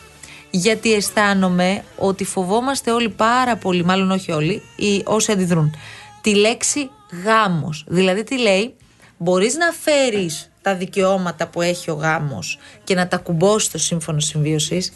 Γιατί 0.50 0.92
αισθάνομαι 0.92 1.84
ότι 1.96 2.24
φοβόμαστε 2.24 2.90
όλοι 2.90 3.08
πάρα 3.08 3.56
πολύ, 3.56 3.84
μάλλον 3.84 4.10
όχι 4.10 4.32
όλοι, 4.32 4.62
οι 4.76 5.02
όσοι 5.04 5.32
αντιδρούν, 5.32 5.74
τη 6.20 6.34
λέξη 6.34 6.90
γάμος. 7.24 7.84
Δηλαδή 7.88 8.24
τι 8.24 8.38
λέει, 8.38 8.74
μπορείς 9.16 9.54
να 9.54 9.72
φέρεις 9.72 10.50
τα 10.62 10.74
δικαιώματα 10.74 11.46
που 11.46 11.62
έχει 11.62 11.90
ο 11.90 11.94
γάμος 11.94 12.58
και 12.84 12.94
να 12.94 13.08
τα 13.08 13.16
κουμπώσεις 13.16 13.68
στο 13.68 13.78
σύμφωνο 13.78 14.20
συμβίωσης, 14.20 14.92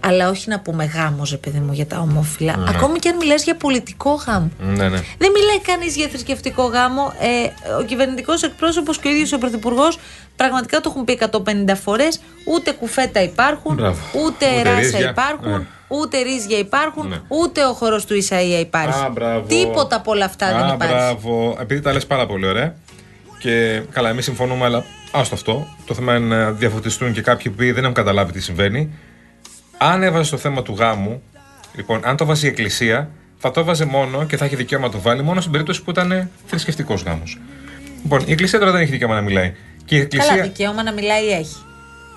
αλλά 0.00 0.28
όχι 0.28 0.48
να 0.48 0.60
πούμε 0.60 0.84
γάμος, 0.84 1.32
επειδή 1.32 1.58
μου, 1.58 1.72
για 1.72 1.86
τα 1.86 1.98
ομόφυλα. 1.98 2.56
Ναι. 2.56 2.70
Ακόμη 2.74 2.98
και 2.98 3.08
αν 3.08 3.16
μιλάς 3.16 3.44
για 3.44 3.56
πολιτικό 3.56 4.10
γάμο. 4.26 4.50
Ναι, 4.58 4.88
ναι. 4.88 5.00
Δεν 5.18 5.30
μιλάει 5.34 5.60
κανείς 5.66 5.96
για 5.96 6.08
θρησκευτικό 6.08 6.62
γάμο. 6.62 7.12
Ε, 7.20 7.72
ο 7.80 7.82
κυβερνητικός 7.82 8.42
εκπρόσωπος 8.42 8.98
και 8.98 9.08
ο 9.08 9.10
ίδιος 9.10 9.32
ο 9.32 9.38
πρωθυπουργός 9.38 9.98
πραγματικά 10.36 10.80
το 10.80 10.88
έχουν 10.90 11.04
πει 11.04 11.12
150 11.12 11.74
φορές. 11.82 12.20
Ούτε 12.54 12.70
κουφέτα 12.72 13.22
υπάρχουν, 13.22 13.74
Μπράβο. 13.74 13.98
ούτε, 14.24 14.46
Ούτε 14.46 14.62
ράσα 14.62 14.78
ρύζια. 14.80 15.10
υπάρχουν, 15.10 15.50
Ναι. 15.50 15.66
ούτε 15.88 16.20
ρίζια 16.22 16.58
υπάρχουν, 16.58 17.08
Ναι. 17.08 17.20
ούτε 17.28 17.64
ο 17.64 17.72
χώρος 17.72 18.04
του 18.04 18.14
Ισαία 18.14 18.58
υπάρχει. 18.58 19.04
Α, 19.04 19.08
μπράβο. 19.12 19.46
Τίποτα 19.46 19.96
από 19.96 20.10
όλα 20.10 20.24
αυτά 20.24 20.46
δεν 20.46 20.62
Α, 20.64 20.72
υπάρχει. 20.74 20.94
μπράβο. 20.94 21.56
Επειδή 21.60 21.80
τα 21.80 21.92
λες 21.92 22.06
πάρα 22.06 22.26
πολύ 22.26 22.46
ωραία. 22.46 22.74
Και 23.38 23.82
καλά, 23.92 24.08
εμείς 24.08 24.24
συμφωνούμε, 24.24 24.64
αλλά 24.64 24.84
άστο 25.12 25.34
αυτό. 25.34 25.66
Το 25.86 25.94
θέμα 25.94 26.16
είναι 26.16 26.36
να 26.36 26.50
διαφωτιστούν 26.50 27.12
και 27.12 27.20
κάποιοι 27.22 27.52
που 27.52 27.62
δεν 27.74 27.82
έχουν 27.82 27.94
καταλάβει 27.94 28.32
τι 28.32 28.40
συμβαίνει. 28.40 28.90
Αν 29.78 30.02
έβαζε 30.02 30.30
το 30.30 30.36
θέμα 30.36 30.62
του 30.62 30.74
γάμου, 30.78 31.22
λοιπόν, 31.74 32.00
αν 32.04 32.16
το 32.16 32.24
βάζει 32.24 32.46
η 32.46 32.48
Εκκλησία, 32.48 33.10
θα 33.38 33.50
το 33.50 33.60
έβαζε 33.60 33.84
μόνο 33.84 34.24
και 34.26 34.36
θα 34.36 34.44
έχει 34.44 34.56
δικαίωμα 34.56 34.86
να 34.86 34.92
το 34.92 35.00
βάλει 35.00 35.22
μόνο 35.22 35.40
στην 35.40 35.52
περίπτωση 35.52 35.82
που 35.82 35.90
ήταν 35.90 36.30
θρησκευτικός 36.46 37.02
γάμος. 37.02 37.38
Λοιπόν, 38.02 38.22
η 38.26 38.32
Εκκλησία 38.32 38.58
τώρα 38.58 38.70
δεν 38.72 38.80
έχει 38.80 38.90
δικαίωμα 38.90 39.14
να 39.14 39.20
μιλάει. 39.20 39.54
Και 39.84 39.96
η 39.96 40.00
Εκκλησία. 40.00 40.30
Καλά, 40.30 40.42
δικαίωμα 40.42 40.82
να 40.82 40.92
μιλάει 40.92 41.28
έχει. 41.28 41.56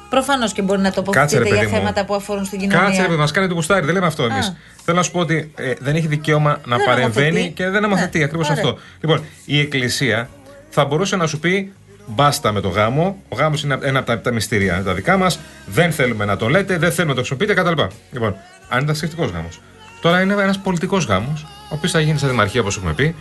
Προφανώς 0.09 0.53
και 0.53 0.61
μπορεί 0.61 0.81
να 0.81 0.89
Κάτσε, 0.89 0.99
ρε 1.01 1.11
τοποθετείται 1.11 1.43
για 1.47 1.55
παιδί 1.55 1.65
μου. 1.71 1.77
θέματα 1.77 2.05
που 2.05 2.15
αφορούν 2.15 2.45
στην 2.45 2.59
κοινωνία. 2.59 2.85
Κάτσε, 2.85 3.05
ρε, 3.07 3.15
μας 3.15 3.31
κάνει 3.31 3.47
το 3.47 3.53
κουστάρι, 3.53 3.85
δεν 3.85 3.93
λέμε 3.93 4.05
αυτό 4.05 4.23
εμείς. 4.23 4.47
Α. 4.47 4.55
Θέλω 4.83 4.97
να 4.97 5.03
σου 5.03 5.11
πω 5.11 5.19
ότι 5.19 5.51
ε, 5.55 5.73
δεν 5.79 5.95
έχει 5.95 6.07
δικαίωμα 6.07 6.59
να 6.65 6.77
Δεν 6.77 6.85
παρεμβαίνει 6.85 7.27
νομοθετεί. 7.29 7.53
και 7.53 7.69
δεν 7.69 7.81
νομοθετεί. 7.81 8.17
Ναι, 8.17 8.23
Ακριβώς 8.23 8.49
ωραία. 8.49 8.63
αυτό. 8.63 8.77
Λοιπόν, 9.01 9.23
η 9.45 9.59
Εκκλησία 9.59 10.29
θα 10.69 10.85
μπορούσε 10.85 11.15
να 11.15 11.27
σου 11.27 11.39
πει 11.39 11.71
μπάστα 12.09 12.51
με 12.51 12.61
το 12.61 12.69
γάμο. 12.69 13.21
Ο 13.29 13.35
γάμος 13.35 13.63
είναι 13.63 13.77
ένα 13.81 13.99
από 13.99 14.07
τα, 14.07 14.19
τα 14.19 14.31
μυστήρια 14.31 14.83
τα 14.83 14.93
δικά 14.93 15.17
μας. 15.17 15.39
Δεν 15.65 15.91
θέλουμε 15.91 16.25
να 16.25 16.37
το 16.37 16.47
λέτε, 16.49 16.77
δεν 16.77 16.91
θέλουμε 16.91 17.13
να 17.13 17.21
το 17.21 17.25
χρησιμοποιείτε 17.27 17.61
κτλ. 17.61 17.81
Λοιπόν, 18.11 18.35
αν 18.69 18.81
ήταν 18.81 18.85
θρησκευτικός 18.85 19.31
γάμος. 19.31 19.61
Τώρα 20.01 20.21
είναι 20.21 20.33
ένας 20.33 20.59
πολιτικός 20.59 21.05
γάμος, 21.05 21.43
ο 21.43 21.75
οποίος 21.75 21.91
θα 21.91 21.99
γίνει 21.99 22.17
στα 22.17 22.27
δημαρχία 22.27 22.61
όπως 22.61 22.77
έχουμε 22.77 22.93
πει, 22.93 23.15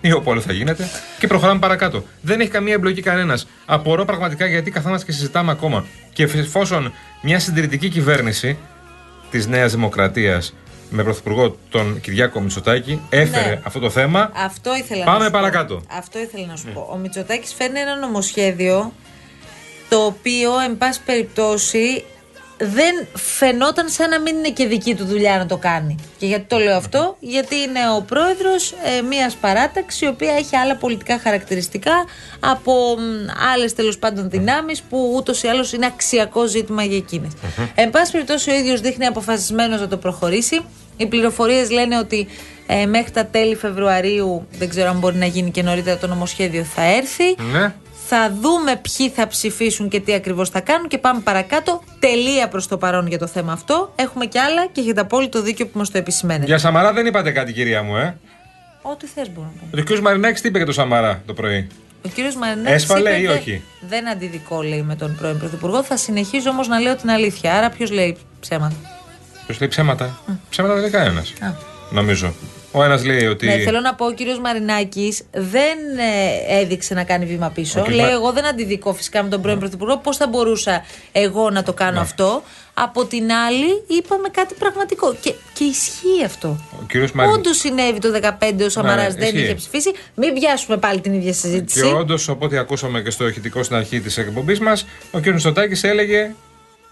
ή 0.00 0.12
όπου 0.12 0.30
άλλο 0.30 0.40
θα 0.40 0.52
γίνεται, 0.52 0.88
και 1.18 1.26
προχωράμε 1.26 1.58
παρακάτω. 1.58 2.04
Δεν 2.20 2.40
έχει 2.40 2.50
καμία 2.50 2.74
εμπλοκή 2.74 3.02
κανένας. 3.02 3.46
Απορώ 3.64 4.04
πραγματικά 4.04 4.46
γιατί 4.46 4.70
καθόμαστε 4.70 5.06
και 5.06 5.12
συζητάμε 5.12 5.50
ακόμα. 5.50 5.84
Και 6.12 6.22
εφόσον 6.22 6.92
μια 7.22 7.38
συντηρητική 7.38 7.88
κυβέρνηση 7.88 8.58
της 9.30 9.46
Νέας 9.46 9.72
Δημοκρατίας 9.72 10.54
με 10.94 11.02
πρωθυπουργό 11.02 11.56
τον 11.70 12.00
Κυριάκο 12.00 12.40
Μητσοτάκη 12.40 13.00
έφερε 13.10 13.48
Ναι. 13.48 13.60
αυτό 13.64 13.78
το 13.78 13.90
θέμα. 13.90 14.30
Αυτό 14.34 14.76
ήθελα 14.76 15.04
Πάμε 15.04 15.18
να 15.18 15.24
σου 15.24 15.30
παρακάτω. 15.30 15.74
Πω. 15.74 15.82
Αυτό 15.96 16.18
ήθελα 16.18 16.46
να 16.46 16.56
σου 16.56 16.66
πω. 16.74 16.88
Ο 16.92 16.96
Μητσοτάκης 16.96 17.54
φέρνει 17.54 17.78
ένα 17.80 17.96
νομοσχέδιο 17.96 18.92
το 19.88 19.96
οποίο, 20.04 20.58
εν 20.68 20.78
πάση 20.78 21.00
περιπτώσει, 21.04 22.04
δεν 22.58 23.06
φαινόταν 23.14 23.88
σαν 23.88 24.10
να 24.10 24.20
μην 24.20 24.36
είναι 24.36 24.50
και 24.50 24.66
δική 24.66 24.94
του 24.94 25.04
δουλειά 25.04 25.38
να 25.38 25.46
το 25.46 25.56
κάνει. 25.56 25.96
Και 26.18 26.26
γιατί 26.26 26.44
το 26.48 26.58
λέω 26.58 26.76
αυτό, 26.76 27.16
γιατί 27.20 27.54
είναι 27.56 27.80
ο 27.96 28.02
πρόεδρος 28.02 28.72
ε, 28.72 29.02
μιας 29.02 29.34
παράταξης 29.34 30.00
η 30.00 30.06
οποία 30.06 30.32
έχει 30.32 30.56
άλλα 30.56 30.76
πολιτικά 30.76 31.18
χαρακτηριστικά 31.18 31.92
από 32.40 32.96
άλλες 33.54 33.74
τέλος 33.74 33.98
πάντων 33.98 34.30
δυνάμεις 34.30 34.82
που 34.82 35.12
ούτως 35.16 35.42
ή 35.42 35.48
άλλως 35.48 35.72
είναι 35.72 35.86
αξιακό 35.86 36.46
ζήτημα 36.46 36.82
για 36.84 36.96
εκείνε. 36.96 37.28
Εν 37.74 37.90
πάση 37.90 38.12
περιπτώσει, 38.12 38.50
ο 38.50 38.54
ίδιος 38.54 38.80
δείχνει 38.80 39.06
αποφασισμένος 39.06 39.80
να 39.80 39.88
το 39.88 39.96
προχωρήσει. 39.96 40.60
Οι 40.96 41.06
πληροφορίες 41.06 41.70
λένε 41.70 41.98
ότι 41.98 42.26
ε, 42.66 42.86
μέχρι 42.86 43.10
τα 43.10 43.26
τέλη 43.26 43.54
Φεβρουαρίου, 43.54 44.46
δεν 44.58 44.68
ξέρω 44.68 44.88
αν 44.88 44.98
μπορεί 44.98 45.16
να 45.16 45.26
γίνει 45.26 45.50
και 45.50 45.62
νωρίτερα 45.62 45.96
το 45.96 46.06
νομοσχέδιο, 46.06 46.64
θα 46.64 46.82
έρθει. 46.82 47.24
Ναι. 47.52 47.74
Θα 48.06 48.32
δούμε 48.40 48.80
ποιοι 48.82 49.08
θα 49.10 49.26
ψηφίσουν 49.26 49.88
και 49.88 50.00
τι 50.00 50.14
ακριβώς 50.14 50.50
θα 50.50 50.60
κάνουν 50.60 50.88
και 50.88 50.98
πάμε 50.98 51.20
παρακάτω. 51.20 51.82
Τελεία 51.98 52.48
προς 52.48 52.68
το 52.68 52.78
παρόν 52.78 53.06
για 53.06 53.18
το 53.18 53.26
θέμα 53.26 53.52
αυτό. 53.52 53.92
Έχουμε 53.96 54.26
κι 54.26 54.38
άλλα 54.38 54.66
και 54.66 54.80
έχετε 54.80 55.00
απόλυτο 55.00 55.42
δίκιο 55.42 55.66
που 55.66 55.78
μας 55.78 55.90
το 55.90 55.98
επισημαίνετε. 55.98 56.46
Για 56.46 56.58
Σαμαρά 56.58 56.92
δεν 56.92 57.06
είπατε 57.06 57.30
κάτι, 57.30 57.52
κυρία 57.52 57.82
μου, 57.82 57.96
ε. 57.96 58.16
Ό,τι 58.82 59.06
θες 59.06 59.30
μπορώ 59.32 59.52
να 59.60 59.82
πω. 59.82 59.92
Ο 59.92 59.96
κ. 59.96 59.98
Μαρινάκης 59.98 60.40
τι 60.40 60.48
είπε 60.48 60.56
για 60.56 60.66
το 60.66 60.72
Σαμαρά 60.72 61.22
το 61.26 61.34
πρωί; 61.34 61.68
Ο 62.04 62.08
κύριος 62.14 62.36
Μαρινάκης. 62.36 62.82
Έσφαλε 62.82 63.16
ή 63.16 63.26
όχι; 63.26 63.62
Δεν 63.88 64.08
αντιδικό, 64.08 64.62
λέει, 64.62 64.82
με 64.82 64.96
τον 64.96 65.16
πρώην 65.18 65.38
Πρωθυπουργό. 65.38 65.82
Θα 65.82 65.96
συνεχίζω 65.96 66.50
όμως 66.50 66.68
να 66.68 66.78
λέω 66.78 66.96
την 66.96 67.10
αλήθεια. 67.10 67.54
Άρα 67.54 67.70
ποιος 67.70 67.90
λέει 67.90 68.16
ψέματα. 68.40 68.93
Ποιος 69.46 69.58
λέει 69.60 69.68
ψέματα; 69.68 70.18
Ψέματα 70.50 70.74
δεν 70.74 70.82
λέει 70.82 70.90
κανένας. 70.92 71.32
Α. 71.40 71.46
Νομίζω. 71.90 72.34
Ο 72.72 72.82
ένας 72.84 73.04
λέει 73.04 73.26
ότι. 73.26 73.46
Ναι, 73.46 73.56
θέλω 73.58 73.80
να 73.80 73.94
πω, 73.94 74.06
ο 74.06 74.12
κύριος 74.12 74.38
Μαρινάκης 74.38 75.22
δεν 75.32 75.78
ε, 76.48 76.58
έδειξε 76.60 76.94
να 76.94 77.04
κάνει 77.04 77.24
βήμα 77.24 77.50
πίσω. 77.50 77.80
Ο 77.80 77.82
κύριος 77.82 78.00
Λέει, 78.02 78.10
Μα- 78.10 78.16
εγώ 78.18 78.32
δεν 78.32 78.46
αντιδικώ 78.46 78.94
φυσικά 78.94 79.22
με 79.22 79.28
τον 79.28 79.42
πρώην 79.42 79.58
Πρωθυπουργό. 79.58 79.96
Πώς 79.98 80.16
θα 80.16 80.26
μπορούσα 80.26 80.84
εγώ 81.12 81.50
να 81.50 81.62
το 81.62 81.72
κάνω 81.72 81.92
Ναι. 81.92 82.00
αυτό; 82.00 82.42
Από 82.74 83.04
την 83.04 83.32
άλλη, 83.32 83.82
είπαμε 83.86 84.28
κάτι 84.28 84.54
πραγματικό. 84.58 85.14
Και, 85.20 85.34
και 85.52 85.64
ισχύει 85.64 86.24
αυτό. 86.24 86.48
Ο 86.72 86.84
κύριος 86.88 87.12
Μαριν- 87.12 87.32
Όντως 87.34 87.56
συνέβη 87.56 87.98
το 87.98 88.10
2015, 88.10 88.64
ο 88.64 88.68
Σαμαρά 88.68 89.02
Ναι, 89.02 89.08
δεν 89.08 89.22
ισχύει. 89.22 89.38
είχε 89.42 89.54
ψηφίσει. 89.54 89.90
Μην 90.14 90.34
πιάσουμε 90.34 90.76
πάλι 90.76 91.00
την 91.00 91.12
ίδια 91.12 91.32
συζήτηση. 91.32 91.80
Και 91.80 91.86
όντως, 91.86 92.28
οπότε 92.28 92.58
ακούσαμε 92.58 93.00
και 93.02 93.10
στο 93.10 93.28
ηχητικό 93.28 93.62
στην 93.62 93.76
αρχή 93.76 94.00
της 94.00 94.18
εκπομπής 94.18 94.60
μας, 94.60 94.86
ο 95.10 95.20
κ. 95.20 95.26
Μητσοτάκης 95.26 95.84
έλεγε 95.84 96.34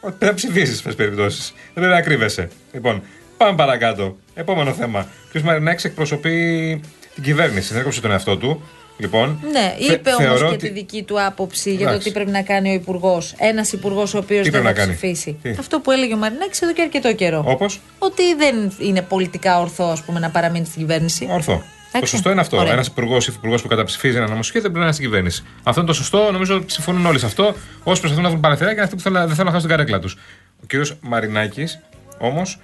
ότι 0.04 0.14
πρέπει 0.18 0.24
να 0.24 0.34
ψηφίσεις, 0.34 0.82
πε 0.82 0.92
περιπτώσεις. 0.92 1.52
Δεν 1.56 1.72
πρέπει 1.74 1.92
να 1.92 2.00
κρύβεσαι. 2.00 2.48
Λοιπόν, 2.72 3.02
πάμε 3.36 3.56
παρακάτω. 3.56 4.16
Επόμενο 4.34 4.72
θέμα. 4.72 5.00
Ο 5.00 5.38
κ. 5.38 5.42
Μαρινάκης 5.42 5.84
εκπροσωπεί 5.84 6.80
την 7.14 7.22
κυβέρνηση, 7.22 7.72
δεν 7.72 7.80
έκοψε 7.80 8.00
τον 8.00 8.10
εαυτό 8.10 8.36
του. 8.36 8.62
Λοιπόν, 8.98 9.38
Ναι, 9.52 9.74
θε- 9.86 9.90
είπε 9.98 10.10
όμως 10.10 10.22
θεωρώ 10.24 10.48
και 10.48 10.54
ότι- 10.54 10.66
τη 10.68 10.72
δική 10.72 11.02
του 11.02 11.22
άποψη 11.22 11.70
για 11.70 11.78
το 11.78 11.88
Εντάξει. 11.88 12.06
τι 12.08 12.14
πρέπει 12.14 12.30
να 12.30 12.42
κάνει 12.42 12.70
ο 12.70 12.72
Υπουργός. 12.72 13.34
Ένας 13.38 13.72
Υπουργός 13.72 14.14
ο 14.14 14.18
οποίος 14.18 14.42
δεν 14.42 14.50
πρέπει 14.50 14.66
θα 14.66 14.72
να 14.72 14.78
κάνει; 14.78 14.92
ψηφίσει. 14.96 15.38
Τι; 15.42 15.50
Αυτό 15.58 15.80
που 15.80 15.90
έλεγε 15.90 16.14
ο 16.14 16.16
Μαρινάκης 16.16 16.60
εδώ 16.62 16.72
και 16.72 16.82
αρκετό 16.82 17.14
καιρό. 17.14 17.44
Όπως; 17.46 17.80
Ότι 17.98 18.34
δεν 18.34 18.72
είναι 18.78 19.02
πολιτικά 19.02 19.60
ορθό 19.60 19.84
ας 19.84 20.02
πούμε, 20.02 20.18
να 20.18 20.30
παραμείνει 20.30 20.64
στην 20.66 20.80
κυβέρνηση. 20.80 21.28
Ορθό. 21.30 21.62
Το 21.92 21.98
Εντάξει. 21.98 22.14
σωστό 22.16 22.30
είναι 22.30 22.40
αυτό. 22.40 22.56
Ωραία. 22.56 22.72
Ένας 22.72 22.86
υπουργός 22.86 23.26
ή 23.28 23.32
υπουργός 23.36 23.62
που 23.62 23.68
καταψηφίζει 23.68 24.16
ένα 24.16 24.28
νομοσχέδιο 24.28 24.60
δεν 24.62 24.70
πρέπει 24.70 24.78
να 24.78 24.84
είναι 24.84 24.94
στην 24.94 25.04
κυβέρνηση. 25.06 25.42
Αυτό 25.62 25.80
είναι 25.80 25.88
το 25.88 25.94
σωστό. 25.96 26.28
Νομίζω 26.32 26.54
ότι 26.56 26.72
συμφωνούν 26.72 27.06
όλοι 27.06 27.18
σε 27.18 27.26
αυτό. 27.26 27.44
Όσοι 27.82 28.00
προσπαθούν 28.00 28.22
να 28.22 28.28
βρουν 28.28 28.40
παραθυράκια 28.40 28.74
είναι 28.74 28.82
αυτοί 28.84 28.96
που 28.96 29.02
θέλουν- 29.02 29.18
δεν 29.26 29.28
θέλουν 29.36 29.44
να 29.46 29.52
χάσουν 29.52 29.68
την 29.68 29.76
καρέκλα 29.76 29.98
τους. 29.98 30.16
Ο 30.62 30.64
κ. 30.66 30.72
Μαρινάκης 31.00 31.78
όμως 32.18 32.60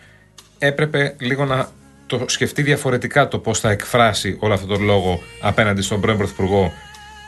έπρεπε 0.58 1.14
λίγο 1.18 1.44
να 1.44 1.68
το 2.06 2.24
σκεφτεί 2.26 2.62
διαφορετικά 2.62 3.28
το 3.28 3.38
πώς 3.38 3.60
θα 3.60 3.70
εκφράσει 3.70 4.36
όλο 4.40 4.54
αυτό 4.54 4.66
το 4.66 4.76
λόγο 4.76 5.20
απέναντι 5.40 5.82
στον 5.82 6.00
πρώην 6.00 6.18
Πρωθυπουργό 6.18 6.72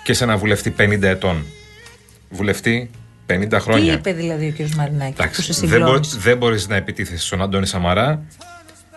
και 0.04 0.12
σε 0.12 0.24
ένα 0.24 0.36
βουλευτή 0.36 0.70
50 0.78 1.02
ετών. 1.08 1.44
Βουλευτή 2.30 2.90
50 3.26 3.56
Τι 3.56 3.60
χρόνια. 3.60 3.92
είπε 3.92 4.12
δηλαδή 4.12 4.46
ο 4.46 4.64
κ. 4.64 4.74
Μαρινάκης. 4.74 5.14
που 5.16 5.42
σε 5.42 5.50
Εντάξει, 5.52 5.52
δεν, 5.66 5.68
μπο, 5.80 5.86
συγκλώνησε. 5.86 6.18
δεν 6.18 6.36
μπορείς 6.36 6.68
να 6.68 6.76
επιτίθεσαι 6.76 7.24
στον 7.26 7.42
Αντώνη 7.42 7.66
Σαμαρά, 7.66 8.22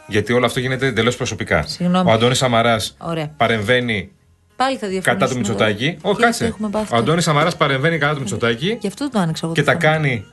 γιατί 0.07 0.33
όλο 0.33 0.45
αυτό 0.45 0.59
γίνεται 0.59 0.85
εντελώς 0.85 1.15
προσωπικά. 1.15 1.61
Συγγνώμη. 1.67 2.09
Ο 2.09 2.13
Αντώνης 2.13 2.37
Σαμαράς 2.37 2.95
Ωραία. 2.99 3.33
παρεμβαίνει 3.37 4.11
Πάλι 4.55 4.77
θα 4.77 4.87
διαφωνήσουμε. 4.87 5.13
κατά 5.15 5.27
του 5.31 5.37
Μητσοτάκη. 5.37 5.85
εδώ. 5.85 6.09
Όχι, 6.09 6.17
Και 6.17 6.23
κάτσε. 6.23 6.45
έχουμε 6.45 6.69
πάθει 6.69 6.85
Ο 6.85 6.89
το- 6.89 6.95
Αντώνης 6.95 7.23
Σαμαράς 7.23 7.55
παρεμβαίνει 7.57 7.97
κατά 7.97 8.13
του 8.13 8.19
Μητσοτάκη 8.19 8.77
Γι' 8.81 8.87
αυτό 8.87 9.09
το 9.09 9.19
άνοιξα 9.19 9.45
εγώ. 9.45 9.53
και 9.55 9.63
τα 9.63 9.73
κάνει 9.75 10.25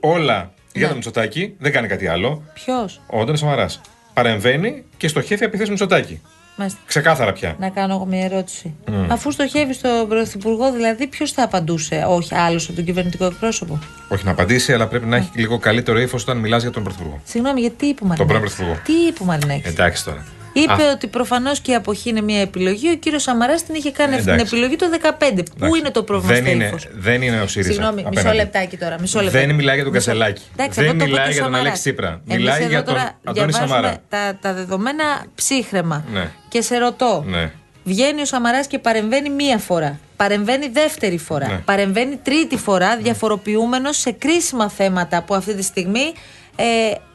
όλα 0.00 0.52
για 0.72 0.80
Ναι. 0.80 0.86
τον 0.86 0.94
Μητσοτάκη. 0.96 1.54
Δεν 1.58 1.72
κάνει 1.72 1.88
κάτι 1.88 2.06
άλλο. 2.06 2.42
Ποιος; 2.54 3.00
Ο 3.06 3.20
Αντώνης 3.20 3.40
Σαμαράς 3.40 3.80
παρεμβαίνει 4.14 4.84
και 4.96 5.08
στοχεύει 5.08 5.44
απευθεία 5.44 5.66
Μητσοτάκη. 5.70 6.20
Ξεκάθαρα 6.86 7.32
πια. 7.32 7.56
Να 7.58 7.68
κάνω 7.68 7.94
εγώ 7.94 8.06
μια 8.06 8.24
ερώτηση. 8.24 8.74
Μμ. 8.90 9.12
Αφού 9.12 9.30
στοχεύει 9.30 9.72
στον 9.72 10.08
Πρωθυπουργό, 10.08 10.72
δηλαδή 10.72 11.06
ποιος 11.06 11.32
θα 11.32 11.42
απαντούσε, 11.42 12.04
όχι 12.08 12.34
άλλος 12.34 12.64
από 12.64 12.74
τον 12.74 12.84
κυβερνητικό 12.84 13.24
εκπρόσωπο; 13.24 13.78
Όχι 14.08 14.24
να 14.24 14.30
απαντήσει, 14.30 14.72
αλλά 14.72 14.86
πρέπει 14.86 15.06
να 15.06 15.16
έχει 15.16 15.30
λίγο 15.34 15.58
καλύτερο 15.58 16.00
ύφος 16.00 16.22
όταν 16.22 16.36
μιλάς 16.36 16.62
για 16.62 16.70
τον 16.70 16.82
Πρωθυπουργό. 16.82 17.20
Συγγνώμη, 17.24 17.60
γιατί 17.60 17.86
είπε 17.86 18.04
ο 18.04 18.06
Τον 18.06 18.26
πρώην 18.26 18.42
Μαρινάκη. 18.42 18.56
Πρωθυπουργό. 18.56 18.80
Τι 18.84 19.06
είπε 19.06 19.22
ο 19.22 19.24
Μαρινάκη. 19.24 19.68
Εντάξει 19.68 20.04
τώρα. 20.04 20.24
Είπε 20.52 20.72
Α. 20.72 20.90
ότι 20.92 21.06
προφανώς 21.06 21.60
και 21.60 21.70
η 21.70 21.74
αποχή 21.74 22.08
είναι 22.08 22.20
μια 22.20 22.40
επιλογή. 22.40 22.88
Ο 22.90 22.94
κύριος 22.96 23.22
Σαμαράς 23.22 23.62
την 23.64 23.74
είχε 23.74 23.90
κάνει 23.90 24.12
αυτή 24.12 24.24
την 24.24 24.32
Εντάξει. 24.32 24.54
επιλογή 24.54 24.76
το 24.76 24.86
2015. 25.18 25.42
Πού 25.58 25.74
είναι 25.76 25.90
το 25.90 26.02
πρόβλημα 26.02 26.34
δεν 26.34 26.42
στο 26.42 26.52
είναι, 26.52 26.64
ύφος; 26.64 26.88
δεν 26.92 27.22
είναι 27.22 27.40
ο 27.40 27.46
ΣΥΡΙΖΑ. 27.46 27.72
Συγγνώμη, 27.72 27.96
μισό 27.96 28.08
απέναντι. 28.08 28.36
λεπτάκι 28.36 28.76
τώρα. 28.76 28.96
Μισό 29.00 29.20
λεπτάκι. 29.22 29.46
Δεν 29.46 29.54
μιλάει 29.54 29.74
για 29.74 29.84
τον 29.84 29.92
Μισό- 29.92 30.06
Κασελάκη. 30.12 30.42
Εντάξει, 30.56 30.80
δεν 30.80 30.88
αυτό 30.90 30.98
το 30.98 31.04
είπε 31.04 31.12
μιλάει 31.12 31.24
και 31.26 31.30
ο 31.30 31.32
για 31.32 31.42
τον 31.42 31.52
Σαμαράς. 31.52 31.60
Αλέξη 31.66 31.80
Τσίπρα. 31.82 32.20
Εμείς 32.28 32.36
μιλάει 32.42 32.60
εδώ 32.60 32.68
για 32.68 32.82
τον 32.82 32.94
τώρα 32.94 33.18
Αντώνη 33.24 33.50
διαβάζουμε 33.52 33.68
Σαμαρά. 33.80 33.96
Τα, 34.08 34.38
τα 34.40 34.52
δεδομένα 34.54 35.04
ψύχρεμα. 35.34 36.04
Ναι. 36.12 36.30
Και 36.48 36.60
σε 36.62 36.76
ρωτώ. 36.78 37.24
Ναι. 37.26 37.50
Βγαίνει 37.84 38.20
ο 38.20 38.24
Σαμαράς 38.24 38.66
και 38.66 38.78
παρεμβαίνει 38.78 39.30
μία 39.30 39.58
φορά. 39.58 39.98
Παρεμβαίνει 40.16 40.68
δεύτερη 40.68 41.18
φορά. 41.18 41.46
Ναι. 41.48 41.58
Παρεμβαίνει 41.64 42.16
τρίτη 42.16 42.56
φορά, 42.56 42.96
διαφοροποιούμενος 42.96 43.96
σε 43.98 44.10
κρίσιμα 44.10 44.68
θέματα 44.70 45.22
που 45.22 45.34
αυτή 45.34 45.54
τη 45.54 45.62
στιγμή 45.62 46.12
ε, 46.56 46.64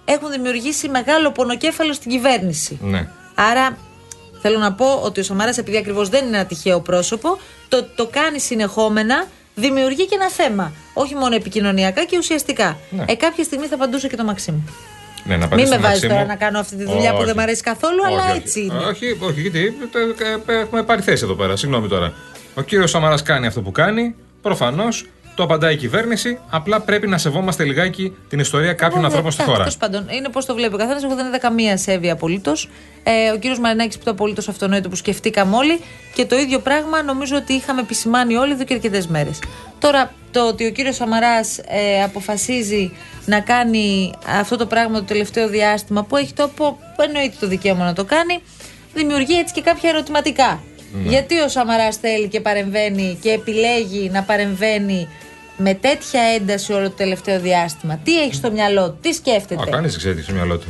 έχουν 0.05 0.31
δημιουργήσει 0.31 0.89
μεγάλο 0.89 1.31
πονοκέφαλο 1.31 1.93
στην 1.93 2.11
κυβέρνηση. 2.11 2.77
Ναι. 2.81 3.07
Άρα 3.39 3.77
θέλω 4.41 4.57
να 4.59 4.73
πω 4.73 4.85
ότι 5.03 5.19
ο 5.19 5.23
Σαμάρα, 5.23 5.53
επειδή 5.57 5.77
ακριβώς 5.77 6.09
δεν 6.09 6.25
είναι 6.25 6.37
ένα 6.37 6.45
τυχαίο 6.45 6.79
πρόσωπο, 6.79 7.37
το, 7.67 7.85
το 7.95 8.07
κάνει 8.07 8.39
συνεχόμενα, 8.39 9.25
δημιουργεί 9.55 10.05
και 10.05 10.15
ένα 10.15 10.29
θέμα. 10.29 10.71
Όχι 10.93 11.15
μόνο 11.15 11.35
επικοινωνιακά 11.35 12.03
και 12.05 12.17
ουσιαστικά. 12.17 12.77
Ναι. 12.89 13.05
Ε, 13.07 13.15
κάποια 13.15 13.43
στιγμή 13.43 13.65
θα 13.65 13.75
απαντούσε 13.75 14.07
και 14.07 14.15
το 14.15 14.23
Μαξίμου. 14.23 14.69
Ναι, 15.23 15.37
να 15.37 15.37
Μην 15.37 15.43
απαντήσω 15.45 15.67
με 15.69 15.73
στον 15.73 15.81
βάζεις 15.81 16.01
Μαξίμου. 16.01 16.13
τώρα 16.13 16.25
να 16.25 16.35
κάνω 16.35 16.59
αυτή 16.59 16.75
τη 16.75 16.83
δουλειά 16.83 17.09
που 17.11 17.15
Όχι. 17.17 17.25
δεν 17.25 17.33
μου 17.37 17.41
αρέσει 17.41 17.61
καθόλου, 17.61 18.05
αλλά 18.05 18.21
Όχι, 18.23 18.29
όχι. 18.29 18.37
έτσι 18.39 18.59
είναι. 18.61 18.77
Όχι, 18.77 19.17
όχι, 19.21 19.41
γιατί 19.41 19.77
ε, 20.47 20.53
ε, 20.53 20.59
έχουμε 20.59 20.83
πάρει 20.83 21.01
θέση 21.01 21.23
εδώ 21.23 21.33
πέρα. 21.33 21.55
Συγγνώμη 21.55 21.87
τώρα. 21.87 22.13
Ο 22.55 22.61
κύριος 22.61 22.89
Σαμαρά 22.89 23.21
κάνει 23.23 23.47
αυτό 23.47 23.61
που 23.61 23.71
κάνει. 23.71 24.15
Προφανώς 24.41 25.05
το 25.37 25.43
απαντάει 25.43 25.73
η 25.73 25.77
κυβέρνηση. 25.77 26.39
Απλά 26.49 26.79
πρέπει 26.79 27.07
να 27.07 27.17
σεβόμαστε 27.17 27.63
λιγάκι 27.63 28.15
την 28.29 28.39
ιστορία 28.39 28.73
κάποιων 28.73 29.05
ανθρώπων 29.05 29.31
στη 29.31 29.43
χώρα. 29.43 29.57
Τέλος 29.57 29.77
πάντων, 29.77 30.07
είναι 30.09 30.29
πώς 30.29 30.45
το 30.45 30.53
βλέπει 30.55 30.73
ο 30.73 30.77
καθένας. 30.77 31.03
Εγώ 31.03 31.15
δεν 31.15 31.25
είδα 31.25 31.37
καμία 31.37 31.77
σέβεια 31.77 32.13
απολύτως. 32.13 32.69
Ε, 33.03 33.31
ο 33.31 33.37
κύριος 33.37 33.59
Μαρινάκης 33.59 33.97
που 33.97 34.03
το 34.03 34.11
απολύτως 34.11 34.47
αυτονόητο 34.47 34.89
που 34.89 34.95
σκεφτήκαμε 34.95 35.55
όλοι. 35.55 35.79
Και 36.13 36.25
το 36.25 36.37
ίδιο 36.37 36.59
πράγμα 36.59 37.03
νομίζω 37.03 37.35
ότι 37.35 37.53
είχαμε 37.53 37.81
επισημάνει 37.81 38.35
όλοι 38.35 38.51
εδώ 38.51 38.63
και 38.63 38.73
αρκετές 38.73 39.07
μέρες. 39.07 39.39
Τώρα, 39.79 40.13
το 40.31 40.47
ότι 40.47 40.65
ο 40.65 40.71
κύριος 40.71 40.95
Σαμαράς 40.95 41.57
ε, 41.57 42.03
αποφασίζει 42.03 42.91
να 43.25 43.39
κάνει 43.39 44.13
αυτό 44.39 44.57
το 44.57 44.65
πράγμα 44.65 44.99
το 44.99 45.05
τελευταίο 45.05 45.47
διάστημα 45.47 46.03
που 46.03 46.15
έχει 46.15 46.33
το 46.33 46.43
απο... 46.43 46.77
εννοείται 46.97 47.35
το 47.39 47.47
δικαίωμα 47.47 47.85
να 47.85 47.93
το 47.93 48.03
κάνει, 48.03 48.41
δημιουργεί 48.93 49.37
έτσι 49.37 49.53
και 49.53 49.61
κάποια 49.61 49.89
ερωτηματικά. 49.89 50.59
Ναι. 50.93 51.09
Γιατί 51.09 51.39
ο 51.39 51.47
Σαμαράς 51.47 51.97
θέλει 51.97 52.27
και 52.27 52.41
παρεμβαίνει 52.41 53.17
και 53.21 53.31
επιλέγει 53.31 54.09
να 54.09 54.23
παρεμβαίνει 54.23 55.07
με 55.57 55.73
τέτοια 55.73 56.21
ένταση 56.39 56.73
όλο 56.73 56.83
το 56.89 56.95
τελευταίο 56.95 57.39
διάστημα. 57.39 57.99
Τι 58.03 58.21
έχει 58.21 58.33
στο 58.33 58.51
μυαλό 58.51 58.89
του, 58.89 58.97
τι 59.01 59.13
σκέφτεται; 59.13 59.61
Α, 59.61 59.65
κανείς 59.69 59.89
δεν 59.91 59.99
ξέρει 59.99 60.15
τι 60.15 60.21
στο 60.23 60.33
μυαλό 60.33 60.57
του. 60.57 60.67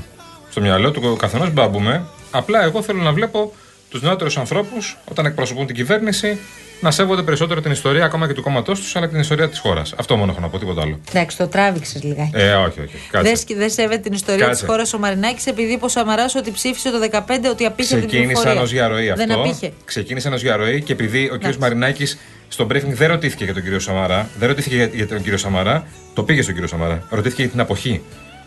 Στο 0.50 0.62
μυαλό 0.62 0.92
του 0.92 1.02
ο 1.04 1.16
καθενός 1.16 1.52
μπάμπουμε. 1.54 2.04
Απλά 2.32 2.64
εγώ 2.64 2.82
θέλω 2.82 3.02
να 3.02 3.12
βλέπω 3.12 3.54
τους 3.90 4.02
νεότερους 4.02 4.38
ανθρώπους 4.38 4.98
όταν 5.12 5.26
εκπροσωπούν 5.26 5.66
την 5.66 5.76
κυβέρνηση 5.76 6.40
να 6.82 6.92
σέβονται 6.92 7.22
περισσότερο 7.22 7.62
την 7.62 7.72
ιστορία 7.72 8.06
ακόμα 8.06 8.28
και 8.28 8.34
του 8.34 8.42
κόμματός 8.42 8.80
τους 8.80 8.96
αλλά 8.96 9.06
και 9.06 9.12
την 9.12 9.22
ιστορία 9.22 9.50
της 9.50 9.60
χώρας. 9.60 9.94
Αυτό 9.98 10.16
μόνο 10.18 10.32
έχω 10.32 10.42
να 10.42 10.50
πω, 10.50 10.58
τίποτα 10.60 10.82
άλλο. 10.82 11.00
Εντάξει, 11.10 11.38
το 11.38 11.48
τράβηξες 11.48 12.04
λιγάκι. 12.04 12.32
Ε, 12.34 12.54
όχι, 12.54 12.82
όχι. 12.82 12.98
Κάτσε. 13.12 13.28
Δεν 13.30 13.38
σκ- 13.38 13.56
Δεν 13.58 13.70
σέβεται 13.70 13.98
την 14.02 14.14
ιστορία 14.14 14.46
Κάτσε. 14.46 14.62
τη 14.66 14.70
χώρας 14.70 14.94
ο 14.94 15.00
Μαρινάκης 15.00 15.46
επειδή 15.46 15.72
είπε 15.74 15.86
ο 15.86 15.88
Σαμαράς 15.88 16.36
ότι 16.36 16.52
ψήφισε 16.52 16.90
το 16.92 17.00
15 17.00 17.50
ότι 17.50 17.66
απήχε 17.66 17.94
από 17.94 18.02
την 18.02 18.10
Ξεκίνησαν 18.10 18.44
πληροφορία. 18.44 18.62
ως 18.62 18.70
διαρροή 18.72 19.10
αυτό. 19.10 19.26
Δεν 19.26 19.38
απήχε. 19.40 19.72
Ξεκίνησαν 19.86 20.34
ως 20.34 20.42
διαρροή 20.42 20.82
και 20.82 20.94
επειδή 20.94 21.30
ο 21.34 21.38
κ. 21.38 21.56
Μαρινάκης 21.56 22.18
στο 22.48 22.66
briefing 22.72 22.94
δεν 22.94 23.08
ρωτήθηκε 23.08 23.44
για 23.44 23.54
τον 23.54 23.64
κύριο 23.64 23.80
Σαμαρά, 23.80 24.30
δεν 24.40 24.48
ρωτήθηκε 24.48 24.76
για, 24.76 24.86
για 24.86 25.08
τον 25.08 25.22
κύριο 25.22 25.38
Σαμαρά, 25.38 25.88
το 26.14 26.24
πήγε 26.24 26.42
στον 26.42 26.54
κύριο 26.54 26.70
Σαμαρά. 26.70 27.04
Ρωτήθηκε 27.10 27.42
για 27.42 27.52
την 27.52 27.60
αποχή. 27.60 28.02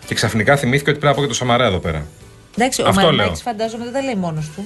Και 0.06 0.14
ξαφνικά 0.14 0.56
θυμήθηκε 0.56 0.90
ότι 0.90 0.98
πρέπει 0.98 1.14
να 1.14 1.14
πω 1.14 1.20
και 1.20 1.26
τον 1.26 1.46
Σαμαρά 1.46 1.66
εδώ 1.66 1.78
πέρα. 1.78 2.06
Εντάξει, 2.56 2.82
ο 2.82 2.88
Αυτό 2.88 3.00
Μαρινάκη 3.00 3.28
λέω. 3.28 3.36
φαντάζομαι 3.36 3.84
δεν 3.84 3.92
τα 3.92 4.02
λέει 4.02 4.14
μόνος 4.14 4.50
του. 4.56 4.64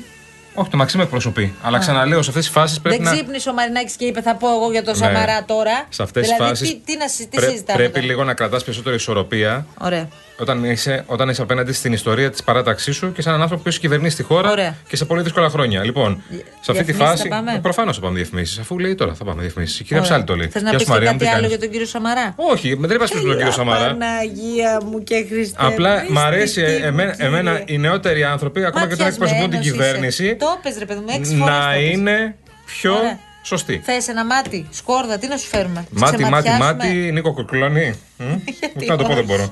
Όχι, 0.55 0.71
το 0.71 0.77
Μαξίμ 0.77 1.01
εκπροσωπεί. 1.01 1.55
Αλλά 1.63 1.77
Α. 1.77 1.81
ξαναλέω, 1.81 2.23
σε 2.23 2.29
αυτές 2.31 2.45
τις 2.45 2.55
φάσεις 2.55 2.81
πρέπει 2.81 2.97
δεν 2.97 3.05
να. 3.07 3.13
ξύπνησε 3.13 3.49
ο 3.51 3.53
Μαρινάκης 3.53 3.95
και 3.97 4.05
είπε 4.05 4.21
θα 4.23 4.35
πω 4.35 4.49
εγώ 4.49 4.71
για 4.71 4.83
τον 4.83 4.99
Ναι. 4.99 5.05
Σαμαρά 5.05 5.45
τώρα. 5.45 5.87
Σε 5.89 6.03
αυτές 6.03 6.23
τις 6.23 6.33
δηλαδή, 6.37 6.51
φάσεις. 6.51 6.69
Τι, 6.69 6.81
τι, 6.85 6.97
να 6.97 7.09
συ- 7.09 7.29
τι 7.31 7.41
συζητάμε 7.41 7.79
πρέπει 7.79 7.93
τώρα; 7.93 8.07
λίγο 8.07 8.25
να 8.25 8.35
κρατάς 8.35 8.65
περισσότερο 8.65 8.95
ισορροπία 8.95 9.67
Ωραία. 9.81 10.09
όταν 10.39 10.65
είσαι, 10.65 11.05
όταν 11.07 11.29
είσαι 11.29 11.43
απέναντι 11.43 11.73
στην 11.73 11.93
ιστορία 11.93 12.31
της 12.31 12.43
παράταξής 12.43 12.97
σου 12.97 13.13
και 13.13 13.23
σε 13.23 13.29
έναν 13.29 13.41
άνθρωπο 13.41 13.63
που 13.63 13.69
έχει 13.69 13.79
κυβερνήσει 13.81 14.17
τη 14.17 14.23
χώρα 14.23 14.51
Ωραία. 14.51 14.75
και 14.89 14.97
σε 14.97 15.05
πολύ 15.05 15.23
δύσκολα 15.23 15.49
χρόνια. 15.49 15.85
Λοιπόν, 15.85 16.23
σε 16.61 16.71
αυτή 16.71 16.85
τη 16.85 16.93
διαφημίσεις 16.93 17.09
φάση. 17.09 17.29
θα 17.29 17.35
πάμε; 17.45 17.59
Προφανώς 17.63 17.97
θα 17.97 18.03
πάμε 18.03 18.17
διαφημίσεις. 18.17 18.59
Αφού 18.59 18.79
λέει 18.79 18.95
τώρα 18.95 19.15
θα 19.15 19.25
πάμε 19.25 19.41
διαφημίσεις. 19.43 19.81
Η 19.81 19.83
κυρία 19.85 19.97
Ωραία. 19.99 20.11
Ψάλη 20.11 20.25
το 20.25 20.37
λέει. 20.37 20.49
Θες 20.49 20.63
να 20.63 20.69
Γεια 20.69 20.79
πεις 20.79 20.87
σου, 20.87 20.93
Μαρία 20.93 21.13
μου, 21.13 21.19
κάτι 21.19 21.31
τι 21.31 21.37
άλλο 21.37 21.41
κάνεις; 21.41 21.57
για 21.57 21.67
τον 21.67 21.71
κύριο 21.71 21.87
Σαμαρά; 21.87 22.35
Όχι, 22.37 22.75
δεν 22.81 22.97
είπα 22.97 23.07
στον 23.07 23.21
κύριο 23.21 23.51
Σαμαρά. 23.51 23.87
Παναγία 23.87 24.81
μου 24.85 25.03
και 25.03 25.27
Χριστέ. 25.29 25.57
Απλά 25.59 25.95
Χριστέ 25.97 26.13
μ' 26.13 26.19
αρέσει 26.19 26.65
τι 26.65 26.73
ε, 26.73 26.77
εμένα, 26.87 27.11
κύριε. 27.13 27.27
εμένα 27.27 27.63
οι 27.67 27.79
νεότεροι 27.79 28.25
άνθρωποι, 28.25 28.65
ακόμα 28.65 28.87
και 28.87 28.93
όταν 28.93 29.07
εκπροσωπούν 29.07 29.51
την 29.51 29.57
Ματιασμένος 29.59 29.87
κυβέρνηση, 29.87 30.25
είσαι. 30.25 30.37
Το 30.45 30.59
πες 30.63 30.79
ρε 30.79 30.85
παιδί 30.85 31.01
μου, 31.01 31.07
έξι 31.09 31.37
φορές 31.37 31.55
να 31.55 31.61
το 31.73 31.79
πες. 31.79 31.91
είναι 31.91 32.37
πιο 32.67 32.95
Ωραία. 32.95 33.19
σωστοί. 33.43 33.81
Θες 33.85 34.09
ένα 34.09 34.25
μάτι, 34.25 34.67
σκόρδα, 34.71 35.19
τι 35.19 35.27
να 35.27 35.37
σου 35.37 35.49
φέρουμε; 35.49 35.87
να 35.91 36.01
Μάτι, 36.01 36.23
μάτι, 36.23 36.23
ξεματιάσουμε; 36.23 36.65
μάτι, 36.73 37.13
Νίκο 37.13 37.35
Κοκλώνη. 37.35 37.95
Να 38.89 38.97
το 38.97 39.05
πω 39.05 39.15
δεν 39.15 39.25
μπορώ. 39.25 39.51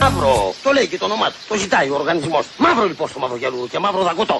Μαύρο, 0.00 0.54
το 0.62 0.70
λέει 0.72 0.86
και 0.86 0.98
το 0.98 1.04
όνομά 1.04 1.26
του. 1.30 1.36
Το 1.48 1.54
ζητάει 1.62 1.88
ο 1.88 1.94
οργανισμός. 1.94 2.46
Μαύρο 2.64 2.86
λοιπόν 2.86 3.08
στο 3.08 3.18
μαύρο 3.18 3.36
γυαλού 3.36 3.68
και 3.70 3.78
μαύρο 3.78 4.02
δαγκωτό. 4.02 4.38